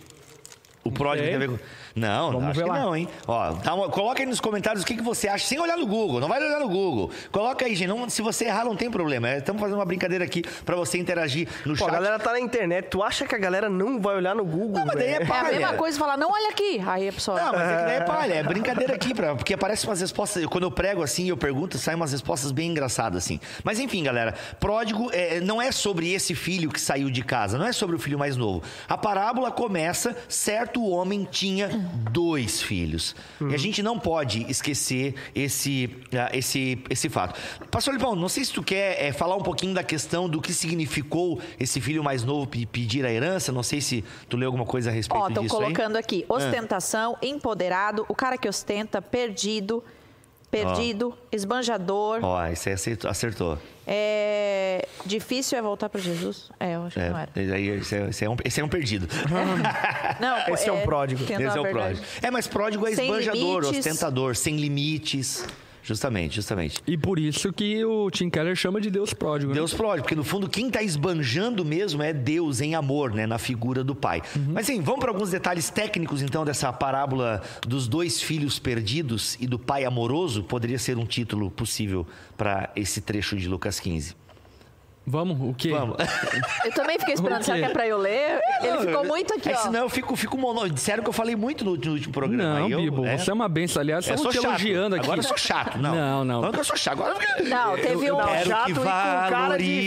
[0.84, 1.60] O pródigo tem a ver com.
[1.96, 2.80] Não, Vamos acho ver que lá.
[2.80, 3.08] não, hein?
[3.28, 5.86] Ó, dá uma- coloca aí nos comentários o que, que você acha, sem olhar no
[5.86, 6.20] Google.
[6.20, 7.12] Não vai olhar no Google.
[7.32, 7.88] Coloca aí, gente.
[7.89, 9.30] não- se você errar, não tem problema.
[9.30, 11.89] É, Estamos fazendo uma brincadeira aqui pra você interagir no Pô, chat.
[11.89, 12.88] a galera tá na internet.
[12.89, 14.80] Tu acha que a galera não vai olhar no Google?
[14.80, 15.22] Não, mas daí é velho?
[15.22, 15.52] É a palha.
[15.60, 16.82] mesma coisa falar: Não, olha aqui.
[16.88, 17.39] Aí a pessoa.
[17.39, 20.46] Não, mas é que daí é palha, é brincadeira aqui, pra, porque aparecem umas respostas.
[20.48, 23.39] Quando eu prego assim, eu pergunto, saem umas respostas bem engraçadas, assim.
[23.63, 27.65] Mas enfim, galera, pródigo é, não é sobre esse filho que saiu de casa, não
[27.67, 28.63] é sobre o filho mais novo.
[28.88, 31.68] A parábola começa: certo homem tinha
[32.12, 33.16] dois filhos.
[33.50, 37.40] E a gente não pode esquecer esse, ah, esse, esse fato.
[37.70, 40.54] Pastor Lipão, não sei se tu quer é, falar um pouquinho da questão do que
[40.54, 43.52] significou esse filho mais novo pe- pedir a herança.
[43.52, 47.18] Não sei se tu leu alguma coisa a respeito Ó, estão disso colocando aqui: ostentação,
[47.22, 49.84] empoderado, o cara que ostenta, perdido,
[50.50, 52.20] perdido, esbanjador.
[52.24, 52.76] Ó, esse aí
[53.10, 53.58] acertou.
[53.94, 54.88] É...
[55.06, 56.50] Difícil é voltar para Jesus?
[56.60, 57.32] É, eu acho que não É, era.
[57.36, 59.08] esse, aí, esse, é, esse é um, esse é um perdido.
[60.20, 61.26] Não, Esse é um pródigo.
[61.26, 61.96] tendo esse é o verdade.
[62.00, 62.06] pródigo.
[62.22, 63.86] É, mas pródigo é esbanjador, limites.
[63.86, 65.46] ostentador, sem limites.
[65.84, 66.82] Justamente, justamente.
[66.86, 69.50] E por isso que o Tim Keller chama de Deus pródigo.
[69.52, 69.56] né?
[69.56, 73.38] Deus pródigo, porque no fundo quem está esbanjando mesmo é Deus em amor, né, na
[73.38, 74.22] figura do Pai.
[74.54, 79.48] Mas sim, vamos para alguns detalhes técnicos então dessa parábola dos dois filhos perdidos e
[79.48, 80.44] do pai amoroso.
[80.44, 82.06] Poderia ser um título possível
[82.38, 84.15] para esse trecho de Lucas 15.
[85.06, 85.70] Vamos, o quê?
[85.72, 85.98] Vamos.
[86.64, 88.40] Eu também fiquei esperando, O será que é pra eu ler?
[88.62, 89.58] Ele ficou muito aqui, É, ó.
[89.58, 90.70] senão eu fico, fico mono...
[90.70, 92.60] Disseram que eu falei muito no, no último programa.
[92.60, 93.18] Não, eu, Bibo, é.
[93.18, 93.82] você é uma benção.
[93.82, 94.62] Aliás, Eu estamos sou te chato.
[94.62, 95.06] elogiando aqui.
[95.06, 95.96] Agora eu sou chato, não.
[95.96, 96.52] Não, não.
[96.52, 97.02] Que eu sou chato.
[97.02, 99.32] Agora Não, teve eu um- quero Chato que e com cara de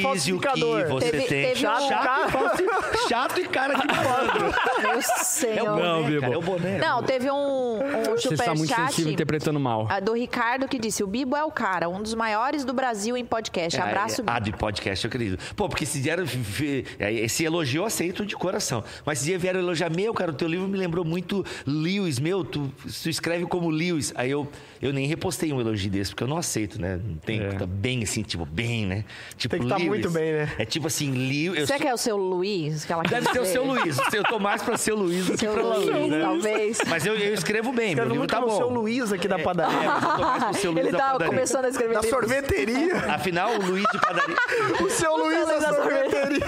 [0.02, 0.88] valorize o que falsificador.
[0.88, 1.42] você Teve- tem.
[1.48, 4.54] teve chato, um- chato, falsi- chato e cara de malandro.
[4.82, 5.64] Meu É o senhor.
[5.76, 6.20] boné, Não, Bibo.
[6.22, 6.78] cara, é o boné.
[6.78, 7.36] Não, teve um,
[7.78, 9.86] um Você está muito sensível superchat interpretando mal.
[9.88, 13.16] ah, do Ricardo que disse: O Bibo é o cara, um dos maiores do Brasil
[13.16, 13.80] em podcast.
[13.80, 14.44] Abraço, Ah, Bibo.
[14.46, 15.54] de podcast, eu acredito.
[15.54, 16.24] Pô, porque se vieram.
[16.98, 18.82] é, Esse elogio eu aceito de coração.
[19.04, 22.70] Mas se vieram elogiar, meu, cara, o teu livro me lembrou muito Lewis, meu, tu,
[23.02, 24.12] tu escreve como Lewis.
[24.16, 24.48] Aí eu,
[24.80, 27.00] eu nem repostei um elogio desse, porque eu não aceito, né?
[27.04, 27.48] Não tem É.
[27.50, 29.04] que tá bem assim, tipo, bem, né?
[29.36, 29.88] Tipo, Tem que tá Lewis.
[29.88, 30.52] muito bem, né?
[30.58, 31.60] É tipo assim, Lewis.
[31.60, 32.84] Você sou- que é o seu Luiz?
[32.84, 33.98] Que Deve ser o seu Luiz.
[34.12, 36.20] Eu tô mais pra ser o Luiz do que Seu pra Luiz, Luiz, né?
[36.20, 36.78] talvez.
[36.88, 38.56] Mas eu, eu escrevo bem, meu Escreve livro tá bom.
[38.56, 39.74] seu Luiz aqui da padaria.
[39.76, 41.26] É, mas eu tô mais pro seu Luiz Ele da tá padaria.
[41.34, 42.20] começando a escrever Da livros.
[42.20, 42.96] sorveteria.
[43.14, 44.36] Afinal, o Luiz de padaria.
[44.94, 46.46] seu Luiz da sorveteria.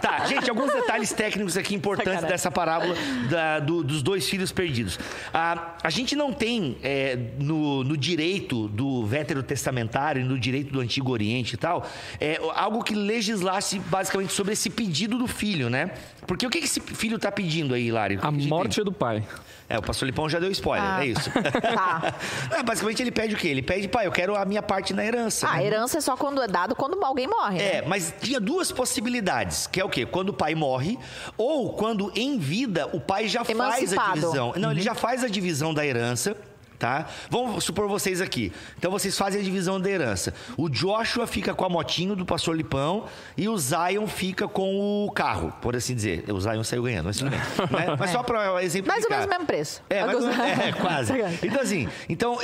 [0.00, 2.94] Tá, gente, alguns detalhes técnicos aqui importantes dessa parábola
[3.30, 4.98] da- do- dos dois filhos perdidos.
[5.32, 11.10] Ah, a gente não tem é, no, no direito do veterotestamentário, no direito do Antigo
[11.12, 11.86] Oriente e tal,
[12.20, 15.90] é, algo que legislasse basicamente sobre esse pedido do filho, né?
[16.26, 18.18] Porque o que que esse filho tá pedindo aí, Hilário?
[18.22, 19.22] A gente morte do pai.
[19.68, 21.04] É, o pastor Lipão já deu spoiler, Ah.
[21.04, 21.30] é isso.
[21.74, 22.14] Tá.
[22.58, 23.48] É, basicamente ele pede o quê?
[23.48, 25.48] Ele pede, pai, eu quero a minha parte na herança.
[25.48, 25.66] Ah, né?
[25.66, 27.58] herança é só quando é dado quando alguém morre.
[27.58, 27.76] né?
[27.78, 30.04] É, mas tinha duas possibilidades, que é o quê?
[30.06, 30.98] Quando o pai morre,
[31.36, 34.14] ou quando em vida o pai já faz a Emancipado.
[34.20, 34.52] divisão.
[34.56, 36.36] Não, ele já faz a divisão da herança.
[36.84, 37.06] Tá?
[37.30, 38.52] Vamos supor vocês aqui.
[38.78, 40.34] Então vocês fazem a divisão da herança.
[40.54, 43.06] O Joshua fica com a motinho do pastor Lipão
[43.38, 46.26] e o Zion fica com o carro, por assim dizer.
[46.30, 47.38] O Zion saiu ganhando, mas tudo bem.
[47.40, 47.96] né?
[47.98, 48.94] Mas só para exemplificar.
[48.96, 49.82] Mais ou menos o mesmo preço.
[49.88, 51.12] É, mais ou Alguns- menos- é, quase.
[51.42, 52.36] Então assim, então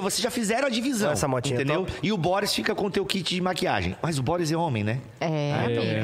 [0.00, 1.84] vocês já fizeram a divisão, Essa motinha é entendeu?
[1.84, 1.98] top.
[2.02, 3.94] E o Boris fica com o teu kit de maquiagem.
[4.00, 4.98] Mas o Boris é homem, né?
[5.20, 5.52] É,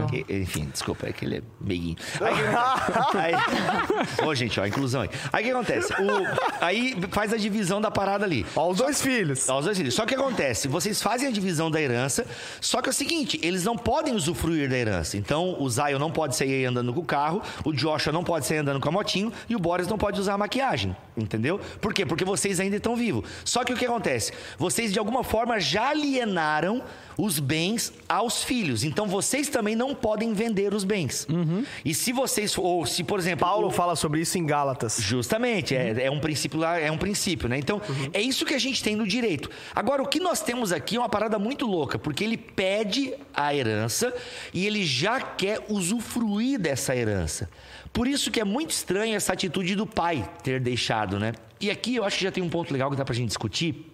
[0.03, 0.07] amigo.
[0.09, 1.97] Que- Enfim, desculpa, é que ele é meiguinho.
[2.21, 3.33] Aí,
[4.21, 5.11] aí, Ô, gente, ó, inclusão aí.
[5.33, 5.93] Aí o que acontece?
[5.95, 8.45] O- aí faz a divisão da parada ali.
[8.57, 9.49] Ó, os dois filhos.
[9.49, 9.95] Ó, os dois filhos.
[9.95, 12.27] Só que acontece, vocês fazem a divisão da herança,
[12.61, 15.17] só que é o seguinte, eles não podem usufruir da herança.
[15.17, 18.59] Então, o Zion não pode sair andando com o carro, o Joshua não pode sair
[18.59, 21.61] andando com a motinho e o Boris não pode usar a maquiagem, entendeu?
[21.81, 22.05] Por quê?
[22.05, 23.25] Porque vocês ainda estão vivos.
[23.45, 24.33] Só que o que acontece?
[24.59, 26.83] Vocês, de alguma forma, já alienaram
[27.17, 28.83] os bens aos filhos.
[28.83, 31.27] Então, vocês também não podem vender os bens.
[31.85, 33.45] E se vocês, ou se, por exemplo...
[33.45, 34.99] Paulo o- fala sobre isso em Gálatas.
[35.01, 37.59] Justamente, é, é um princípio lá, é um princípio, né?
[37.59, 37.81] Então,
[38.13, 39.51] é isso que a gente tem no direito.
[39.75, 43.55] Agora, o que nós temos aqui é uma parada muito louca, porque ele pede a
[43.55, 44.15] herança
[44.53, 47.49] e ele já quer usufruir dessa herança.
[47.93, 51.33] Por isso que é muito estranha essa atitude do pai ter deixado, né?
[51.61, 53.91] E aqui eu acho que já tem um ponto legal que dá pra gente discutir,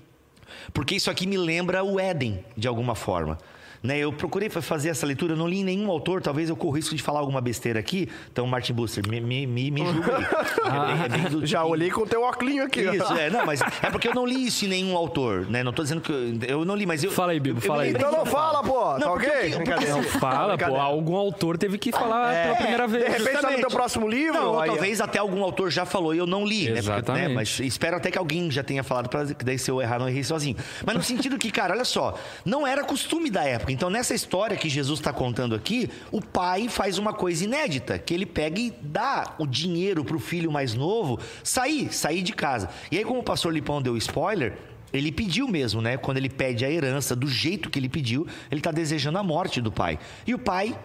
[0.73, 3.39] porque isso aqui me lembra o Éden, de alguma forma.
[3.83, 6.57] Né, eu procurei fa- fazer essa leitura, eu não li em nenhum autor, talvez eu
[6.57, 8.11] corra o risco de falar alguma besteira aqui.
[8.31, 10.25] Então, Martin Buster, me, me, me, me julga aí.
[11.41, 12.87] É é Já olhei com o teu óculos aqui.
[12.87, 12.93] ó.
[12.93, 15.63] Isso, é, não, mas é porque eu não li isso em nenhum autor, né?
[15.63, 17.11] Não tô dizendo que eu, eu não li, mas eu.
[17.11, 17.91] Fala aí, Bibo, fala aí.
[17.91, 18.93] Então não de- fala, pô.
[18.93, 19.41] Não, tá porque ok?
[19.41, 19.95] porque- Brincadeira.
[19.95, 20.77] Não, fala, pô.
[20.77, 23.13] Algum autor teve que falar pela primeira De vez.
[23.15, 24.35] repente tá no teu próximo livro.
[24.39, 26.75] Não, aí, talvez até algum autor já falou e eu não li, né?
[26.75, 27.29] Porque, Exatamente.
[27.29, 27.35] né?
[27.35, 30.09] Mas espero até que alguém já tenha falado, pra, que daí se eu errar, não
[30.09, 30.57] errei sozinho.
[30.85, 32.15] Mas no sentido que, cara, olha só,
[32.45, 33.70] não era costume da época.
[33.73, 38.13] Então, nessa história que Jesus está contando aqui, o pai faz uma coisa inédita, que
[38.13, 42.69] ele pega e dá o dinheiro pro filho mais novo sair, sair de casa.
[42.91, 44.57] E aí, como o pastor Lipão deu spoiler,
[44.93, 45.97] ele pediu mesmo, né?
[45.97, 49.61] Quando ele pede a herança do jeito que ele pediu, ele está desejando a morte
[49.61, 49.99] do pai.
[50.27, 50.77] E o pai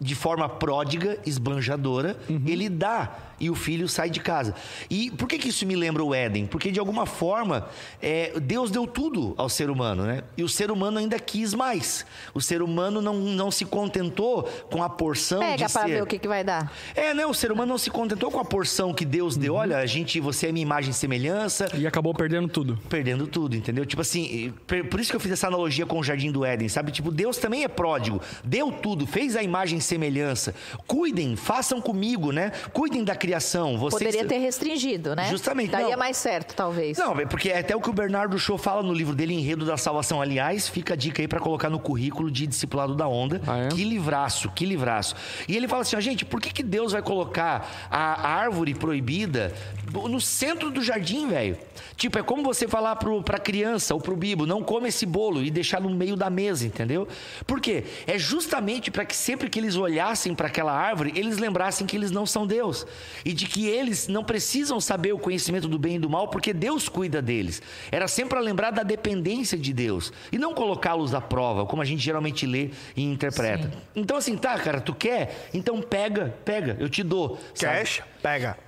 [0.00, 4.54] de forma pródiga, esbanjadora, ele dá e o filho sai de casa.
[4.88, 6.46] E por que, que isso me lembra o Éden?
[6.46, 7.68] Porque de alguma forma
[8.00, 10.22] é, Deus deu tudo ao ser humano, né?
[10.36, 12.06] E o ser humano ainda quis mais.
[12.32, 16.06] O ser humano não, não se contentou com a porção Pega de para ver o
[16.06, 16.72] que, que vai dar.
[16.94, 17.26] É, né?
[17.26, 19.54] O ser humano não se contentou com a porção que Deus deu.
[19.54, 22.78] Olha, a gente, você é minha imagem e semelhança E acabou perdendo tudo.
[22.88, 23.84] perdendo tudo, entendeu?
[23.84, 24.52] Tipo assim,
[24.90, 26.92] por isso que eu fiz essa analogia com o Jardim do Éden, sabe?
[26.92, 30.54] Tipo, Deus também é pródigo, deu tudo, fez a imagem semelhança.
[30.86, 32.50] Cuidem, façam comigo, né?
[32.72, 33.78] Cuidem da criação.
[33.78, 34.02] Vocês...
[34.02, 35.28] Poderia ter restringido, né?
[35.30, 35.98] Justamente, Daria não.
[35.98, 36.98] mais certo, talvez.
[36.98, 39.64] Não, é porque é até o que o Bernardo Shaw fala no livro dele, Enredo
[39.64, 40.20] da Salvação.
[40.20, 43.40] Aliás, fica a dica aí pra colocar no currículo de discipulado da onda.
[43.46, 43.68] Ah, é?
[43.68, 45.14] Que livraço, que livraço.
[45.46, 49.52] E ele fala assim, ó, gente, por que, que Deus vai colocar a árvore proibida
[49.92, 51.56] no centro do jardim, velho?
[51.96, 55.42] Tipo, é como você falar pro, pra criança ou pro bibo, não come esse bolo
[55.42, 57.06] e deixar no meio da mesa, entendeu?
[57.46, 57.84] Por quê?
[58.06, 62.10] É justamente para que sempre que eles olhassem para aquela árvore, eles lembrassem que eles
[62.10, 62.86] não são Deus.
[63.24, 66.52] E de que eles não precisam saber o conhecimento do bem e do mal, porque
[66.52, 67.62] Deus cuida deles.
[67.90, 70.12] Era sempre para lembrar da dependência de Deus.
[70.32, 73.70] E não colocá-los à prova, como a gente geralmente lê e interpreta.
[73.94, 75.48] Então, assim, tá, cara, tu quer?
[75.52, 77.38] Então pega, pega, eu te dou.
[77.54, 77.78] sabe?
[77.78, 78.58] Cash, pega.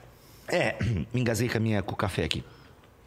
[0.49, 0.77] É,
[1.13, 2.45] me engasguei com, a minha, com o café aqui.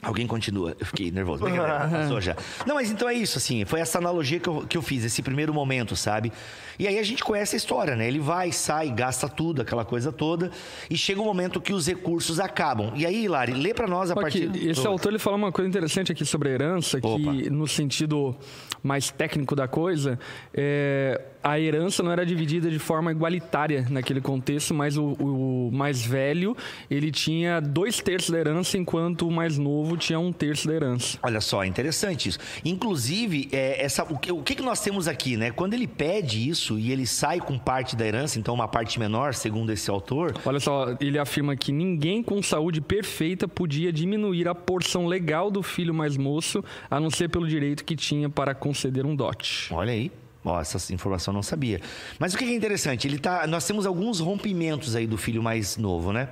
[0.01, 1.43] Alguém continua, eu fiquei nervoso.
[1.91, 2.35] Passou já.
[2.65, 5.21] Não, mas então é isso, assim, foi essa analogia que eu, que eu fiz, esse
[5.21, 6.31] primeiro momento, sabe?
[6.77, 8.07] E aí a gente conhece a história, né?
[8.07, 10.51] Ele vai, sai, gasta tudo, aquela coisa toda,
[10.89, 12.93] e chega um momento que os recursos acabam.
[12.95, 14.69] E aí, Lari, lê pra nós a Aqui, partir...
[14.69, 17.31] esse autor ele fala uma coisa interessante aqui sobre a herança, que Opa.
[17.51, 18.35] no sentido
[18.81, 20.17] mais técnico da coisa,
[20.53, 26.06] é, a herança não era dividida de forma igualitária naquele contexto, mas o, o mais
[26.06, 26.56] velho
[26.89, 31.17] ele tinha dois terços da herança, enquanto o mais novo tinha um terço da herança.
[31.23, 32.39] Olha só, interessante isso.
[32.63, 35.52] Inclusive, é, essa, o, que, o que que nós temos aqui, né?
[35.52, 39.34] Quando ele pede isso e ele sai com parte da herança, então uma parte menor,
[39.34, 44.56] segundo esse autor, Olha só, ele afirma que ninguém com saúde perfeita podia diminuir a
[44.56, 49.06] porção legal do filho mais moço, a não ser pelo direito que tinha para conceder
[49.06, 49.73] um dote.
[49.73, 50.12] Olha aí.
[50.43, 51.82] Ó, essa informação eu não sabia.
[52.17, 53.08] Mas o que é interessante?
[53.08, 56.30] Ele tá, nós temos alguns rompimentos aí do filho mais novo, né?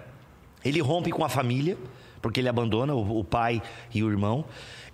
[0.63, 1.78] Ele rompe com a família,
[2.22, 3.62] porque ele abandona o, o pai
[3.93, 4.46] e o irmão.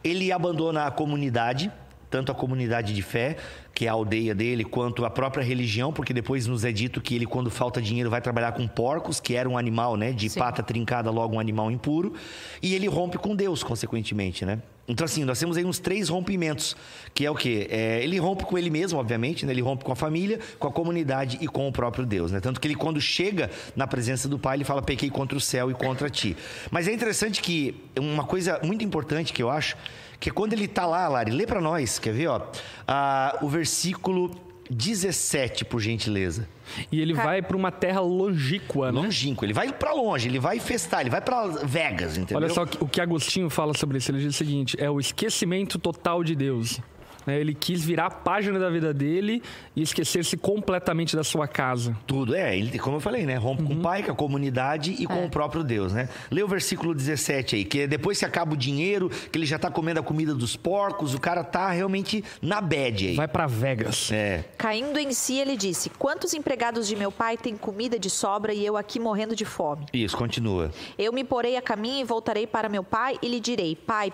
[0.04, 1.72] Ele abandona a comunidade,
[2.14, 3.38] tanto a comunidade de fé.
[3.74, 7.16] que é a aldeia dele, quanto a própria religião, porque depois nos é dito que
[7.16, 10.12] ele, quando falta dinheiro, vai trabalhar com porcos, que era um animal, né?
[10.12, 10.40] De Sim.
[10.40, 12.14] pata trincada, logo um animal impuro.
[12.62, 14.62] E ele rompe com Deus, consequentemente, né?
[14.88, 16.76] Então, assim, nós temos aí uns três rompimentos,
[17.16, 17.68] que é o quê?
[17.72, 19.52] É, ele rompe com ele mesmo, obviamente, né?
[19.52, 22.40] Ele rompe com a família, com a comunidade e com o próprio Deus, né?
[22.40, 25.72] Tanto que ele, quando chega na presença do Pai, ele fala, pequei contra o céu
[25.72, 26.38] e contra ti.
[26.70, 29.76] Mas é interessante que uma coisa muito importante que eu acho,
[30.24, 32.42] que é quando ele tá lá, Lari, lê para nós, quer ver, ó?
[32.88, 34.32] Ah, o versículo
[34.70, 36.48] 17, por gentileza.
[36.90, 39.02] E ele vai para uma terra longínqua, né?
[39.02, 42.38] Longínquo, ele vai para longe, ele vai festar, ele vai para Vegas, entendeu?
[42.38, 44.12] Olha só o que Agostinho fala sobre isso.
[44.12, 46.80] Ele diz o seguinte: é o esquecimento total de Deus.
[47.26, 47.40] Né?
[47.40, 49.42] Ele quis virar a página da vida dele
[49.76, 51.96] e esquecer-se completamente da sua casa.
[52.06, 53.36] Tudo, é, ele, como eu falei, né?
[53.36, 56.10] Rompe com o pai, com a comunidade e com o próprio Deus, né?
[56.32, 59.60] Lê o versículo 17 aí, que é depois que acaba o dinheiro, que ele já
[59.60, 63.16] tá comendo a comida dos porcos, o cara tá realmente na bad aí.
[63.16, 64.12] Vai para Vegas.
[64.12, 68.54] É, Caindo em si, ele disse: Quantos empregados de meu pai têm comida de sobra
[68.54, 69.86] e eu aqui morrendo de fome?
[69.94, 70.72] isso, continua.
[70.98, 74.12] Eu me porei a caminho e voltarei para meu pai e lhe direi: Pai,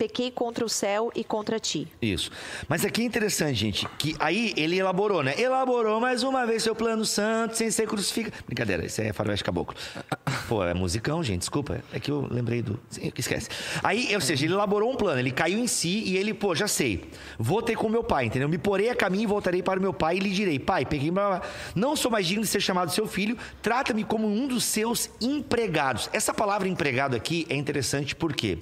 [0.00, 1.86] pequei contra o céu e contra ti.
[2.00, 2.30] Isso.
[2.66, 5.38] Mas aqui é interessante, gente, que aí ele elaborou, né?
[5.38, 8.34] Elaborou mais uma vez seu plano santo, sem ser crucificado.
[8.46, 9.76] Brincadeira, isso é faroeste caboclo.
[10.48, 11.84] Pô, é musicão, gente, desculpa.
[11.92, 12.80] É que eu lembrei do...
[13.14, 13.50] Esquece.
[13.82, 16.66] Aí, ou seja, ele elaborou um plano, ele caiu em si e ele, pô, já
[16.66, 17.10] sei.
[17.38, 18.48] Vou ter com meu pai, entendeu?
[18.48, 21.12] Me porei a caminho e voltarei para o meu pai e lhe direi, pai, peguei...
[21.74, 26.08] Não sou mais digno de ser chamado seu filho, trata-me como um dos seus empregados.
[26.10, 28.56] Essa palavra empregado aqui é interessante porque...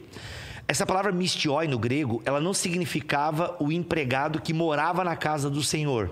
[0.70, 5.62] Essa palavra mistioi no grego, ela não significava o empregado que morava na casa do
[5.62, 6.10] Senhor.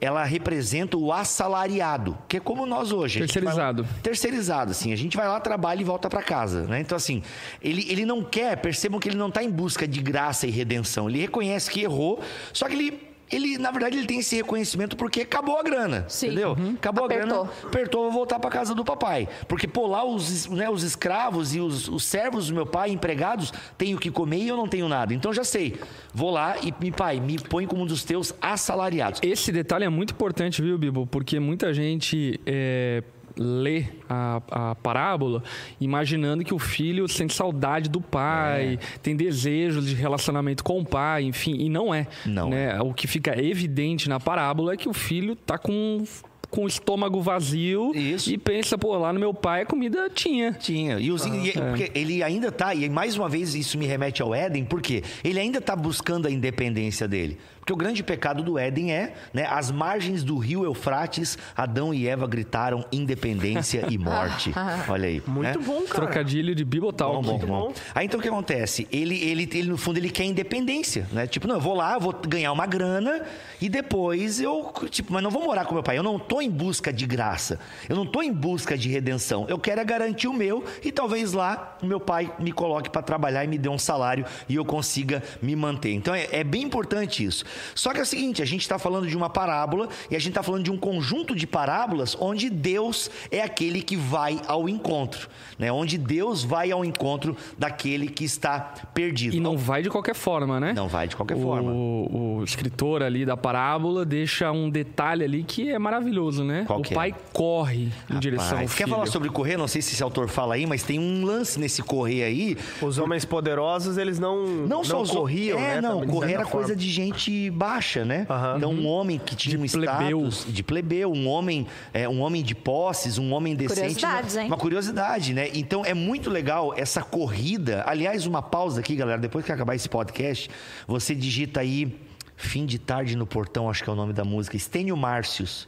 [0.00, 3.18] Ela representa o assalariado, que é como nós hoje.
[3.18, 3.86] Vai lá- Terceirizado.
[4.02, 4.92] terceirizado, assim.
[4.92, 6.78] A gente vai lá, trabalha e volta para casa, né?
[6.80, 7.22] Então, assim,
[7.60, 11.08] ele, ele não quer, percebam que ele não está em busca de graça e redenção.
[11.08, 12.20] Ele reconhece que errou,
[12.52, 13.05] só que ele...
[13.30, 16.26] Ele, na verdade, ele tem esse reconhecimento porque acabou a grana, Sim.
[16.28, 16.56] entendeu?
[16.74, 17.44] Acabou a Apertou.
[17.44, 19.28] grana, apertou, vou voltar para casa do papai.
[19.48, 23.52] Porque, pô, lá os, né, os escravos e os, os servos do meu pai, empregados,
[23.76, 25.12] têm o que comer e eu não tenho nada.
[25.12, 25.76] Então, já sei,
[26.14, 29.20] vou lá e, me pai, me põe como um dos teus assalariados.
[29.22, 31.06] Esse detalhe é muito importante, viu, Bibo?
[31.06, 33.02] Porque muita gente é,
[33.38, 35.42] lê a, a parábola
[35.80, 38.98] imaginando que o filho sente saudade do pai, É.
[39.02, 42.06] tem desejos de relacionamento com o pai, enfim, e não é.
[42.24, 42.80] Não né?
[42.80, 46.04] O que fica evidente na parábola é que o filho tá com
[46.48, 48.30] com o estômago vazio Isso.
[48.30, 50.52] e pensa, pô, lá no meu pai a comida tinha.
[50.52, 50.96] Tinha.
[50.98, 54.32] E, os, e- porque ele ainda tá, e mais uma vez isso me remete ao
[54.32, 57.36] Éden, porque ele ainda tá buscando a independência dele.
[57.66, 62.06] Porque o grande pecado do Éden é, né, as margens do rio Eufrates, Adão e
[62.06, 64.54] Eva gritaram independência e morte.
[64.88, 65.20] Olha aí.
[65.26, 65.66] Muito né?
[65.66, 66.06] bom, cara.
[66.06, 67.26] Trocadilho de Bibotalk.
[67.26, 67.46] Bom, bom, bom.
[67.46, 67.74] bom.
[67.92, 68.86] Aí então o que acontece?
[68.92, 71.26] Ele, ele, ele, no fundo, ele quer independência, né?
[71.26, 73.22] Tipo, não, eu vou lá, eu vou ganhar uma grana
[73.60, 75.98] e depois eu, tipo, mas não vou morar com meu pai.
[75.98, 77.58] Eu não tô em busca de graça.
[77.88, 79.44] Eu não tô em busca de redenção.
[79.48, 83.02] Eu quero é garantir o meu e talvez lá o meu pai me coloque para
[83.02, 85.94] trabalhar e me dê um salário e eu consiga me manter.
[85.94, 87.44] Então é, é bem importante isso.
[87.74, 90.30] Só que é o seguinte, a gente está falando de uma parábola e a gente
[90.30, 95.28] está falando de um conjunto de parábolas onde Deus é aquele que vai ao encontro,
[95.58, 95.70] né?
[95.72, 98.60] Onde Deus vai ao encontro daquele que está
[98.94, 99.36] perdido.
[99.36, 100.72] E não vai de qualquer forma, né?
[100.72, 101.70] Não vai de qualquer forma.
[101.72, 106.64] O, o escritor ali da parábola deixa um detalhe ali que é maravilhoso, né?
[106.66, 106.94] Qual o é?
[106.94, 108.86] pai corre em direção ao Rapaz, filho.
[108.88, 109.56] quer falar sobre correr?
[109.56, 112.56] Não sei se esse autor fala aí, mas tem um lance nesse correr aí.
[112.80, 115.80] Os homens poderosos, eles não, Não, só os corriam, é, né?
[115.80, 116.76] não, correr era coisa forma.
[116.76, 118.26] de gente baixa, né?
[118.28, 118.56] Aham.
[118.56, 120.28] Então um homem que tinha De um plebeu.
[120.28, 124.42] status de plebeu, um homem, é, um homem de posses, um homem decente, Curiosidades, uma,
[124.42, 124.48] hein?
[124.48, 125.50] uma curiosidade, né?
[125.54, 127.84] Então é muito legal essa corrida.
[127.86, 130.50] Aliás, uma pausa aqui, galera, depois que acabar esse podcast,
[130.86, 131.92] você digita aí
[132.36, 135.66] Fim de tarde no portão, acho que é o nome da música, Estênio Márcios.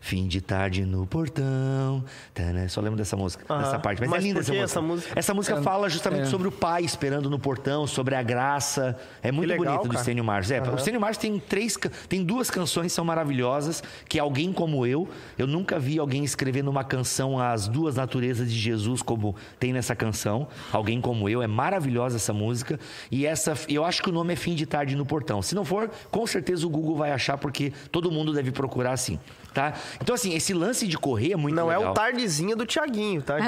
[0.00, 2.04] Fim de tarde no portão.
[2.34, 4.00] Tana, só lembro dessa música, dessa parte.
[4.00, 5.08] Mas, Mas é linda por que essa essa música.
[5.08, 5.18] música?
[5.18, 6.26] Essa música fala justamente é.
[6.26, 8.96] sobre o pai esperando no portão, sobre a graça.
[9.22, 10.00] É muito legal, bonito do cara.
[10.00, 10.52] Estênio Márcios.
[10.52, 11.76] É, O Estênio Márcios tem três,
[12.08, 15.08] tem duas canções que são maravilhosas, que é Alguém Como Eu.
[15.38, 19.94] Eu nunca vi alguém escrever numa canção as duas naturezas de Jesus como tem nessa
[19.94, 20.48] canção.
[20.72, 21.42] Alguém Como Eu.
[21.42, 22.78] É maravilhosa essa música.
[23.10, 25.42] E essa, eu acho que o nome é Fim de Tarde no Portão.
[25.42, 29.18] Se não for, com certeza o Google vai achar, porque todo mundo deve procurar assim.
[29.56, 29.72] Tá?
[30.02, 31.82] Então, assim, esse lance de correr é muito Não legal.
[31.84, 33.38] é o tardezinha do Tiaguinho, tá?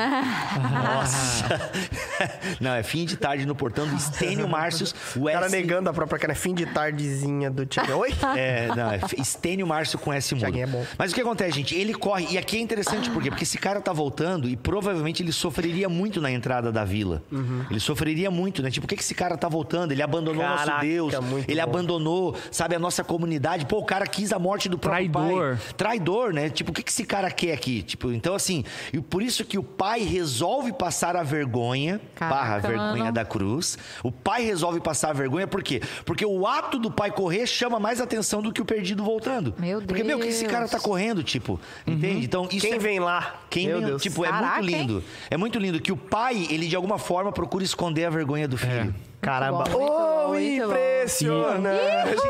[0.73, 1.71] Nossa.
[2.59, 4.95] Não, é fim de tarde no portão do Estênio Márcios.
[5.15, 6.33] O cara negando a própria cara.
[6.33, 7.99] É fim de tardezinha do Tiaguinho.
[7.99, 8.15] Oi?
[8.37, 10.41] É, não, é Estênio Márcio com S mudo.
[10.45, 10.87] Thiaguinho é bom.
[10.97, 11.75] Mas o que acontece, gente?
[11.75, 13.29] Ele corre, e aqui é interessante por quê?
[13.29, 17.23] Porque esse cara tá voltando e provavelmente ele sofreria muito na entrada da vila.
[17.31, 17.67] Uhum.
[17.71, 18.71] Ele sofreria muito, né?
[18.71, 19.93] Tipo, por que que esse cara tá voltando?
[19.93, 21.69] Ele abandonou o nosso Caraca, Deus, muito ele bom.
[21.69, 23.67] abandonou, sabe, a nossa comunidade.
[23.67, 25.57] Pô, o cara quis a morte do próprio Traidor.
[25.57, 25.75] pai.
[25.77, 25.98] Traidor,
[26.33, 26.49] né?
[26.51, 27.83] Tipo, o que que esse cara quer aqui?
[27.83, 32.55] Tipo, então assim, e por isso que o pai resolve passar a vergonha, Caraca, barra
[32.57, 33.13] a vergonha mano.
[33.13, 33.77] da cruz.
[34.03, 35.81] O pai resolve passar a vergonha, por quê?
[36.05, 39.55] Porque o ato do pai correr chama mais atenção do que o perdido voltando.
[39.59, 40.71] Meu Porque, meu, o que esse cara Deus.
[40.71, 42.25] tá correndo, tipo, entende?
[42.25, 43.41] Então, isso Quem é- vem lá?
[43.51, 44.03] Quem Meu vem, Deus.
[44.03, 44.81] tipo, é Caraca, muito hein?
[44.81, 45.05] lindo.
[45.31, 48.57] É muito lindo que o pai, ele de alguma forma procura esconder a vergonha do
[48.57, 48.95] filho.
[49.21, 49.65] Caramba.
[49.65, 52.23] Muito bom, muito oh, muito impressionante.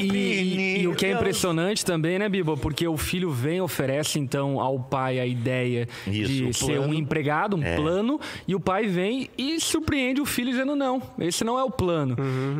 [0.00, 2.56] E, e- e o que é impressionante também, né, Biba?
[2.56, 6.94] Porque o filho vem, oferece então ao pai a ideia Isso, de ser um plano.
[6.94, 11.58] empregado, um plano, e o pai vem e surpreende o filho dizendo: não, esse não
[11.58, 12.16] é o plano.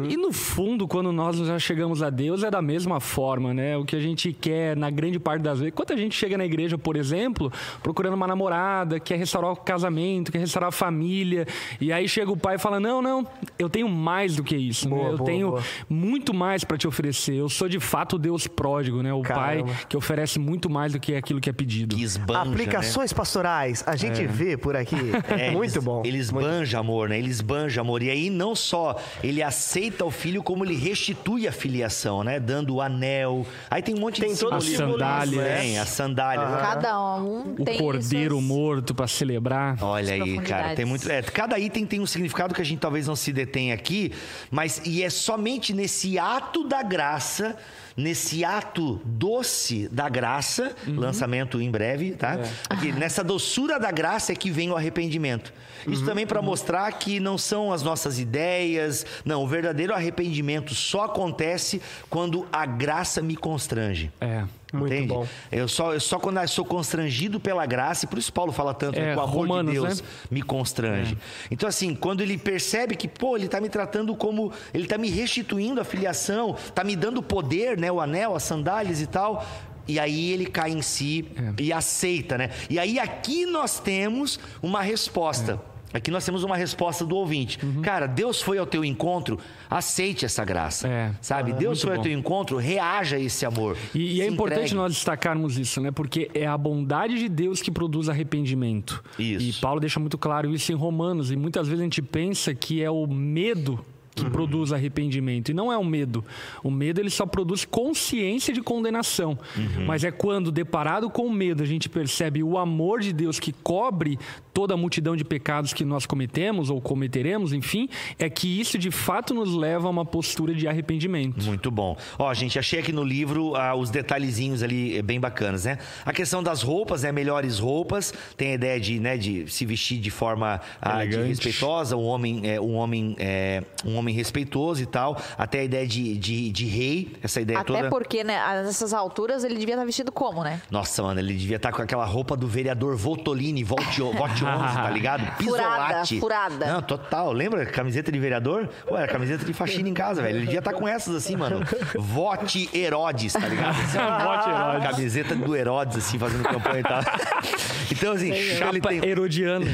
[0.09, 3.76] E no fundo, quando nós já chegamos a Deus, é da mesma forma, né?
[3.76, 6.44] O que a gente quer, na grande parte das vezes, quando a gente chega na
[6.44, 7.51] igreja, por exemplo,
[7.82, 11.46] procurando uma namorada, quer restaurar o casamento, quer restaurar a família,
[11.80, 13.26] e aí chega o pai e fala: não, não,
[13.59, 14.97] eu tenho mais do que isso, né?
[14.97, 15.62] Boa, Eu boa, tenho boa.
[15.88, 17.34] muito mais para te oferecer.
[17.34, 19.12] Eu sou de fato o Deus pródigo, né?
[19.12, 19.64] O Caramba.
[19.72, 21.97] pai que oferece muito mais do que aquilo que é pedido.
[21.97, 22.51] Que esbanja, né?
[22.51, 24.97] Aplicações pastorais, a gente vê por aqui.
[25.41, 26.03] É, Muito eles, bom.
[26.05, 27.18] Eles Muito- banjam amor, né?
[27.18, 28.03] Eles banjam amor.
[28.03, 32.38] E aí não só ele aceita o filho, como ele restitui a filiação, né?
[32.41, 33.47] Dando o anel.
[33.70, 35.36] Aí tem um monte Tem de todo o simbolismo.
[35.41, 35.57] né?
[35.61, 36.45] Tem, a sandália.
[36.61, 39.76] Cada um O tem cordeiro suas- morto para celebrar.
[39.82, 41.11] Olha As aí, cara, tem muito.
[41.11, 44.12] é, cada item tem um significado que a gente talvez não se detém aqui,
[44.51, 47.57] mas e é somente nesse ato da graça,
[47.97, 52.39] nesse ato doce da graça, lançamento em breve, tá?
[52.68, 55.53] Aqui, nessa doçura da graça é que vem o arrependimento.
[55.87, 61.05] Isso também para mostrar que não são as nossas ideias, não, o verdadeiro arrependimento só
[61.05, 64.11] acontece quando a graça me constrange.
[64.20, 64.45] É.
[64.72, 65.08] Muito Entende?
[65.08, 65.26] bom.
[65.50, 68.72] Eu só, eu só quando eu sou constrangido pela graça, e por isso Paulo fala
[68.72, 70.08] tanto, né, É, que o amor Romanos, de Deus né?
[70.30, 71.16] me constrange.
[71.50, 74.52] Então, assim, quando ele percebe que, pô, ele tá me tratando como.
[74.72, 77.90] Ele tá me restituindo a filiação, tá me dando poder, né?
[77.90, 79.44] O anel, as sandálias e tal.
[79.88, 81.26] E aí ele cai em si
[81.58, 82.50] e aceita, né?
[82.68, 85.60] E aí aqui nós temos uma resposta.
[85.93, 87.59] Aqui nós temos uma resposta do ouvinte.
[87.82, 89.38] Cara, Deus foi ao teu encontro,
[89.68, 90.86] aceite essa graça.
[90.86, 91.12] É.
[91.20, 91.53] Sabe?
[91.53, 92.03] Deus muito foi ao bom.
[92.03, 93.76] teu encontro, reaja a esse amor.
[93.95, 94.74] E, e é importante entregue.
[94.76, 95.91] nós destacarmos isso, né?
[95.91, 99.03] Porque é a bondade de Deus que produz arrependimento.
[99.18, 99.59] Isso.
[99.59, 101.30] E Paulo deixa muito claro isso em Romanos.
[101.30, 103.84] E muitas vezes a gente pensa que é o medo
[104.14, 104.30] que Uhum.
[104.30, 105.50] produz arrependimento.
[105.50, 106.24] E não é o medo.
[106.62, 109.38] O medo ele só produz consciência de condenação.
[109.56, 109.86] Uhum.
[109.86, 113.52] Mas é quando, deparado com o medo, a gente percebe o amor de Deus que
[113.52, 114.18] cobre
[114.52, 117.88] toda a multidão de pecados que nós cometemos ou cometeremos, enfim,
[118.18, 121.42] é que isso de fato nos leva a uma postura de arrependimento.
[121.44, 121.96] Muito bom.
[122.18, 125.78] Ó, gente, achei aqui no livro ah, os detalhezinhos ali eh, bem bacanas, né?
[126.04, 127.12] A questão das roupas, né?
[127.12, 128.12] Melhores roupas.
[128.36, 132.40] Tem a ideia de, né, de se vestir de forma ah, de respeitosa, um homem,
[132.44, 135.16] é, um homem, é, um homem respeitoso e tal.
[135.38, 137.88] Até a ideia de, de, de rei, essa ideia Até toda.
[137.90, 140.61] porque, né, a essas alturas ele devia estar vestido como, né?
[140.70, 144.90] Nossa, mano, ele devia estar com aquela roupa do vereador Voltolini, Vote, Vote 11, tá
[144.92, 145.36] ligado?
[145.36, 146.18] Pisolate.
[146.20, 146.66] furada.
[146.66, 147.32] Não, total.
[147.32, 147.66] Lembra?
[147.66, 148.68] Camiseta de vereador?
[148.86, 150.36] Pô, era camiseta de faxina em casa, velho.
[150.36, 151.61] Ele devia estar com essas assim, mano.
[151.98, 153.70] Vote Herodes, tá ligado?
[153.80, 154.90] Assim, Vote Herodes.
[154.90, 157.01] Camiseta do Herodes, assim, fazendo campanha e tal.
[157.92, 159.05] Então, assim, Chapa tem...
[159.05, 159.66] herodiana.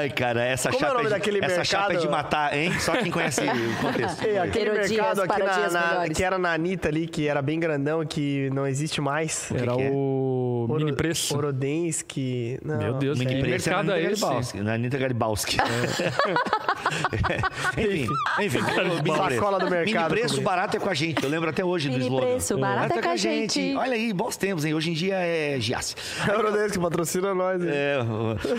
[0.00, 1.14] Ai, cara, essa Como é o chapa, nome é de...
[1.18, 2.06] daquele essa chapa é mercado?
[2.06, 2.72] de matar, hein?
[2.80, 4.24] Só quem conhece o contexto.
[4.24, 7.58] É, aquele Herodias mercado aqui na, na- que era na Anitta ali, que era bem
[7.58, 9.50] grandão, que não existe mais.
[9.52, 9.90] Era que é?
[9.92, 11.36] o Oro- mini preço.
[11.36, 12.58] Orodensky.
[12.64, 12.78] Não.
[12.78, 14.22] Meu Deus, Mini que preço é na mercado Anitta é esse?
[14.22, 14.60] Garibalski.
[14.60, 15.56] Na Anitta Garibalski.
[17.78, 18.08] enfim,
[18.40, 18.58] enfim.
[19.02, 19.70] mini Sacola do preço.
[19.70, 21.22] mercado, Mini preço barato é com a gente.
[21.22, 22.26] Eu lembro até hoje do Mini slogan.
[22.26, 23.74] preço, barato é com a gente.
[23.76, 24.74] Olha aí, bons tempos, hein?
[24.74, 25.94] Hoje em dia é Giasse.
[26.28, 27.62] Orodensky patrocina nós.
[27.62, 27.68] hein?
[27.70, 27.98] É,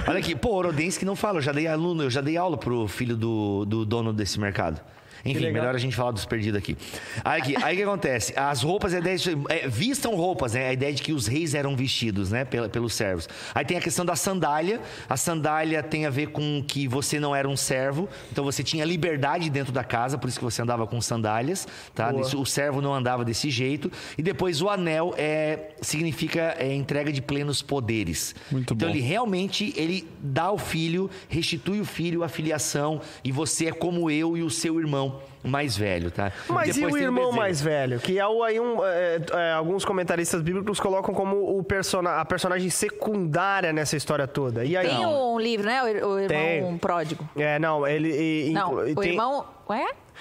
[0.08, 2.58] olha aqui, pô, Orodense que não fala, eu já dei aluno, eu já dei aula
[2.58, 4.80] pro filho do, do dono desse mercado.
[5.26, 6.76] Enfim, melhor a gente falar dos perdidos aqui.
[7.24, 8.34] Aí, aqui, aí o que acontece?
[8.36, 10.68] As roupas, a ideia de, é, vistam roupas, né?
[10.68, 12.44] A ideia de que os reis eram vestidos, né?
[12.44, 13.30] Pela, pelos servos.
[13.56, 14.82] Aí tem a questão da sandália.
[15.10, 18.84] A sandália tem a ver com que você não era um servo, então você tinha
[18.84, 22.14] liberdade dentro da casa, por isso que você andava com sandálias, tá?
[22.14, 23.90] Isso- o servo não andava desse jeito.
[24.18, 28.36] E depois o anel é, significa é, entrega de plenos poderes.
[28.52, 28.94] Muito então bom.
[28.94, 34.10] ele realmente ele dá ao filho, restitui o filho a filiação e você é como
[34.10, 35.13] eu e o seu irmão.
[35.14, 36.32] Irmão mais velho, tá?
[36.48, 37.38] Mas Depois e o irmão bezerro.
[37.38, 38.00] mais velho?
[38.00, 38.84] Que é o aí um.
[38.86, 44.64] é, é, alguns comentaristas bíblicos colocam como o persona, a personagem secundária nessa história toda.
[44.64, 44.88] E aí?
[44.88, 45.84] Tem um livro, né?
[45.84, 46.78] O, o irmão Tem.
[46.78, 47.28] pródigo.
[47.36, 48.10] É, não, ele.
[48.50, 49.46] e- Não, inclu- o tem- irmão.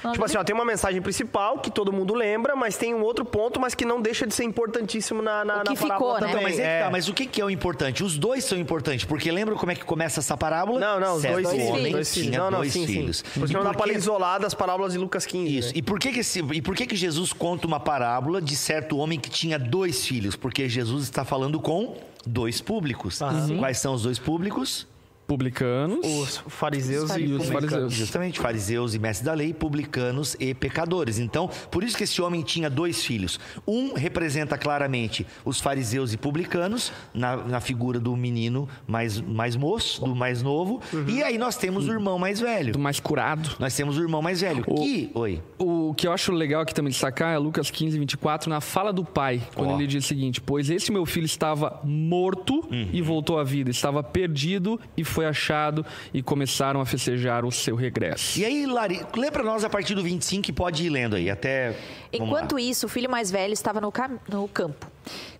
[0.04, 0.12] Ué?
[0.12, 3.24] Tipo assim, ó, tem uma mensagem principal que todo mundo lembra, mas tem um outro
[3.24, 6.20] ponto, mas que não deixa de ser importantíssimo na, na, O que na parábola ficou,
[6.20, 6.30] né?
[6.30, 6.82] Então, mas, é que É.
[6.84, 8.02] tá, mas o que, que é o importante?
[8.02, 10.80] Os dois são importantes, porque lembra como é que começa essa parábola?
[10.80, 11.68] Não, não, os Certo dois filhos.
[11.70, 12.28] homem Dois filhos.
[12.28, 13.18] tinha Não, não, dois sim, filhos.
[13.18, 13.40] sim.
[13.40, 15.56] Porque E não dá que- isolar das parábolas de Lucas 15.
[15.58, 15.68] Isso.
[15.68, 15.74] né?
[15.76, 18.96] E por que que, esse- e por que que Jesus conta uma parábola de certo
[18.98, 20.34] homem que tinha dois filhos?
[20.36, 23.20] Porque Jesus está falando com dois públicos.
[23.58, 24.86] Quais são os dois públicos?
[25.26, 26.04] Publicanos.
[26.04, 27.92] Os fariseus Os e os fariseus.
[27.92, 31.18] Justamente, fariseus e mestres da lei, publicanos e pecadores.
[31.18, 33.38] Então, por isso que esse homem tinha dois filhos.
[33.66, 40.04] Um representa claramente os fariseus e publicanos, na, na figura do menino mais, mais moço,
[40.04, 40.80] do mais novo.
[41.06, 42.72] E aí nós temos o irmão mais velho.
[42.72, 43.56] Do mais curado.
[43.58, 44.64] Nós temos o irmão mais velho.
[44.64, 45.10] Que.
[45.14, 45.42] Oi.
[45.58, 49.04] O que eu acho legal aqui também destacar é Lucas 15, 24, na fala do
[49.04, 49.76] pai, quando Ó.
[49.76, 54.02] ele diz o seguinte: Pois esse meu filho estava morto e voltou à vida, estava
[54.02, 58.38] perdido e foi achado, e começaram a festejar o seu regresso.
[58.38, 61.30] E aí, Lari, lê pra nós a partir do 25 e pode ir lendo aí,
[61.30, 61.74] até.
[62.12, 64.86] Enquanto isso, o filho mais velho estava no, cam- no campo.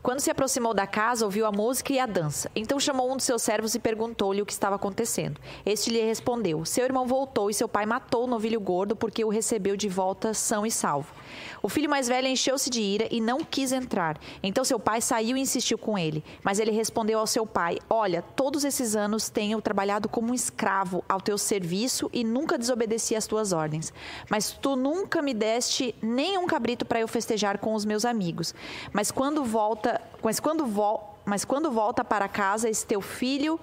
[0.02, 2.50] Quando se aproximou da casa, ouviu a música e a dança.
[2.56, 5.40] Então chamou um dos seus servos e perguntou-lhe o que estava acontecendo.
[5.64, 9.28] Este lhe respondeu: Seu irmão voltou e seu pai matou o novilho gordo porque o
[9.28, 11.14] recebeu de volta são e salvo.
[11.62, 14.18] O filho mais velho encheu-se de ira e não quis entrar.
[14.42, 16.24] Então seu pai saiu e insistiu com ele.
[16.42, 21.04] Mas ele respondeu ao seu pai: Olha, todos esses anos tenho trabalhado como um escravo
[21.08, 23.92] ao teu serviço e nunca desobedeci às tuas ordens.
[24.28, 28.52] Mas tu nunca me deste nem um cabrito para eu festejar com os meus amigos.
[28.92, 33.60] Mas quando volta, mas quando vol, mas quando volta para casa esse teu filho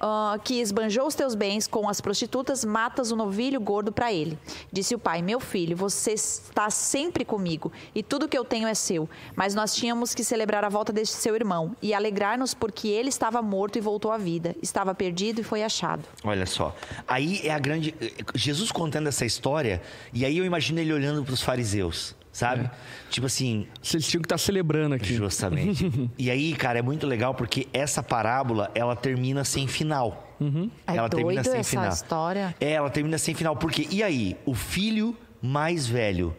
[0.00, 4.38] ah, que esbanjou os teus bens com as prostitutas, matas o novilho gordo para ele.
[4.72, 8.74] Disse o pai: Meu filho, você está sempre comigo e tudo que eu tenho é
[8.74, 9.08] seu.
[9.34, 13.42] Mas nós tínhamos que celebrar a volta deste seu irmão e alegrar-nos porque ele estava
[13.42, 16.04] morto e voltou à vida, estava perdido e foi achado.
[16.22, 16.74] Olha só.
[17.08, 17.94] Aí é a grande.
[18.34, 19.82] Jesus contando essa história,
[20.12, 22.68] e aí eu imagino ele olhando para os fariseus, sabe?
[23.08, 25.14] Tipo assim, Vocês tinham que estar celebrando aqui.
[25.14, 25.88] justamente.
[26.18, 30.36] e aí, cara, é muito legal porque essa parábola, ela termina sem final.
[30.86, 31.88] É ela termina sem essa final.
[31.88, 32.54] história.
[32.60, 33.56] É, ela termina sem final.
[33.56, 34.36] Porque, e aí?
[34.44, 36.36] O filho mais velho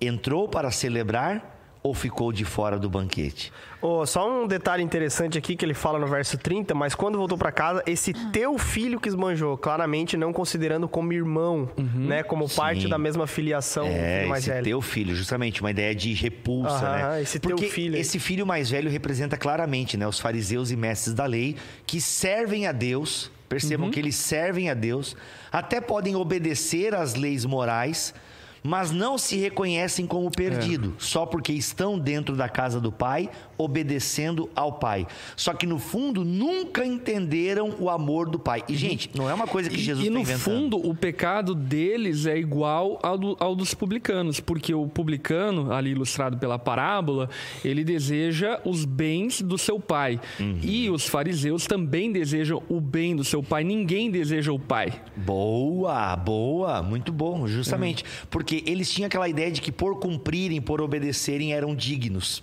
[0.00, 3.52] entrou para celebrar ou ficou de fora do banquete?
[3.80, 7.38] Ô, só um detalhe interessante aqui que ele fala no verso 30, mas quando voltou
[7.38, 12.22] pra casa, esse teu filho que esbanjou, claramente não considerando como irmão, né?
[12.24, 12.88] Como parte Sim.
[12.88, 14.64] da mesma filiação do É, filho mais esse velho.
[14.64, 17.22] teu filho, justamente, uma ideia de repulsa, Aham, né?
[17.22, 18.00] esse teu Porque filho aí.
[18.00, 21.54] esse filho mais velho representa claramente, né, os fariseus e mestres da lei
[21.86, 23.92] que servem a Deus, percebam Uhum.
[23.92, 25.16] que eles servem a Deus,
[25.52, 28.12] até podem obedecer às leis morais,
[28.68, 34.48] mas não se reconhecem como perdido, só porque estão dentro da casa do pai, obedecendo
[34.54, 35.06] ao pai.
[35.36, 38.62] Só que no fundo nunca entenderam o amor do pai.
[38.68, 40.40] E gente, não é uma coisa que E- Jesus e está no inventando.
[40.42, 45.90] fundo, o pecado deles é igual ao, do- ao dos publicanos, porque o publicano, ali
[45.90, 47.30] ilustrado pela parábola,
[47.64, 50.20] ele deseja os bens do seu pai.
[50.38, 50.58] Uhum.
[50.62, 53.64] E os fariseus também desejam o bem do seu pai.
[53.64, 54.92] Ninguém deseja o pai.
[55.16, 58.04] Boa, boa, muito bom, justamente.
[58.30, 62.42] Porque eles tinham aquela ideia de que por cumprirem, por obedecerem, eram dignos.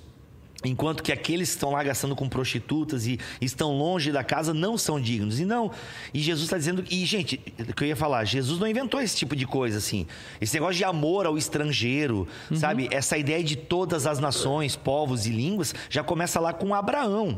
[0.64, 4.78] Enquanto que aqueles que estão lá gastando com prostitutas e estão longe da casa não
[4.78, 5.40] são dignos.
[5.40, 5.72] E não.
[6.14, 6.84] E Jesus está dizendo.
[6.90, 10.08] E, gente, o que eu ia falar, Jesus não inventou esse tipo de coisa, assim.
[10.42, 12.88] Esse negócio de amor ao estrangeiro, sabe?
[12.92, 17.38] Essa ideia de todas as nações, povos e línguas já começa lá com Abraão.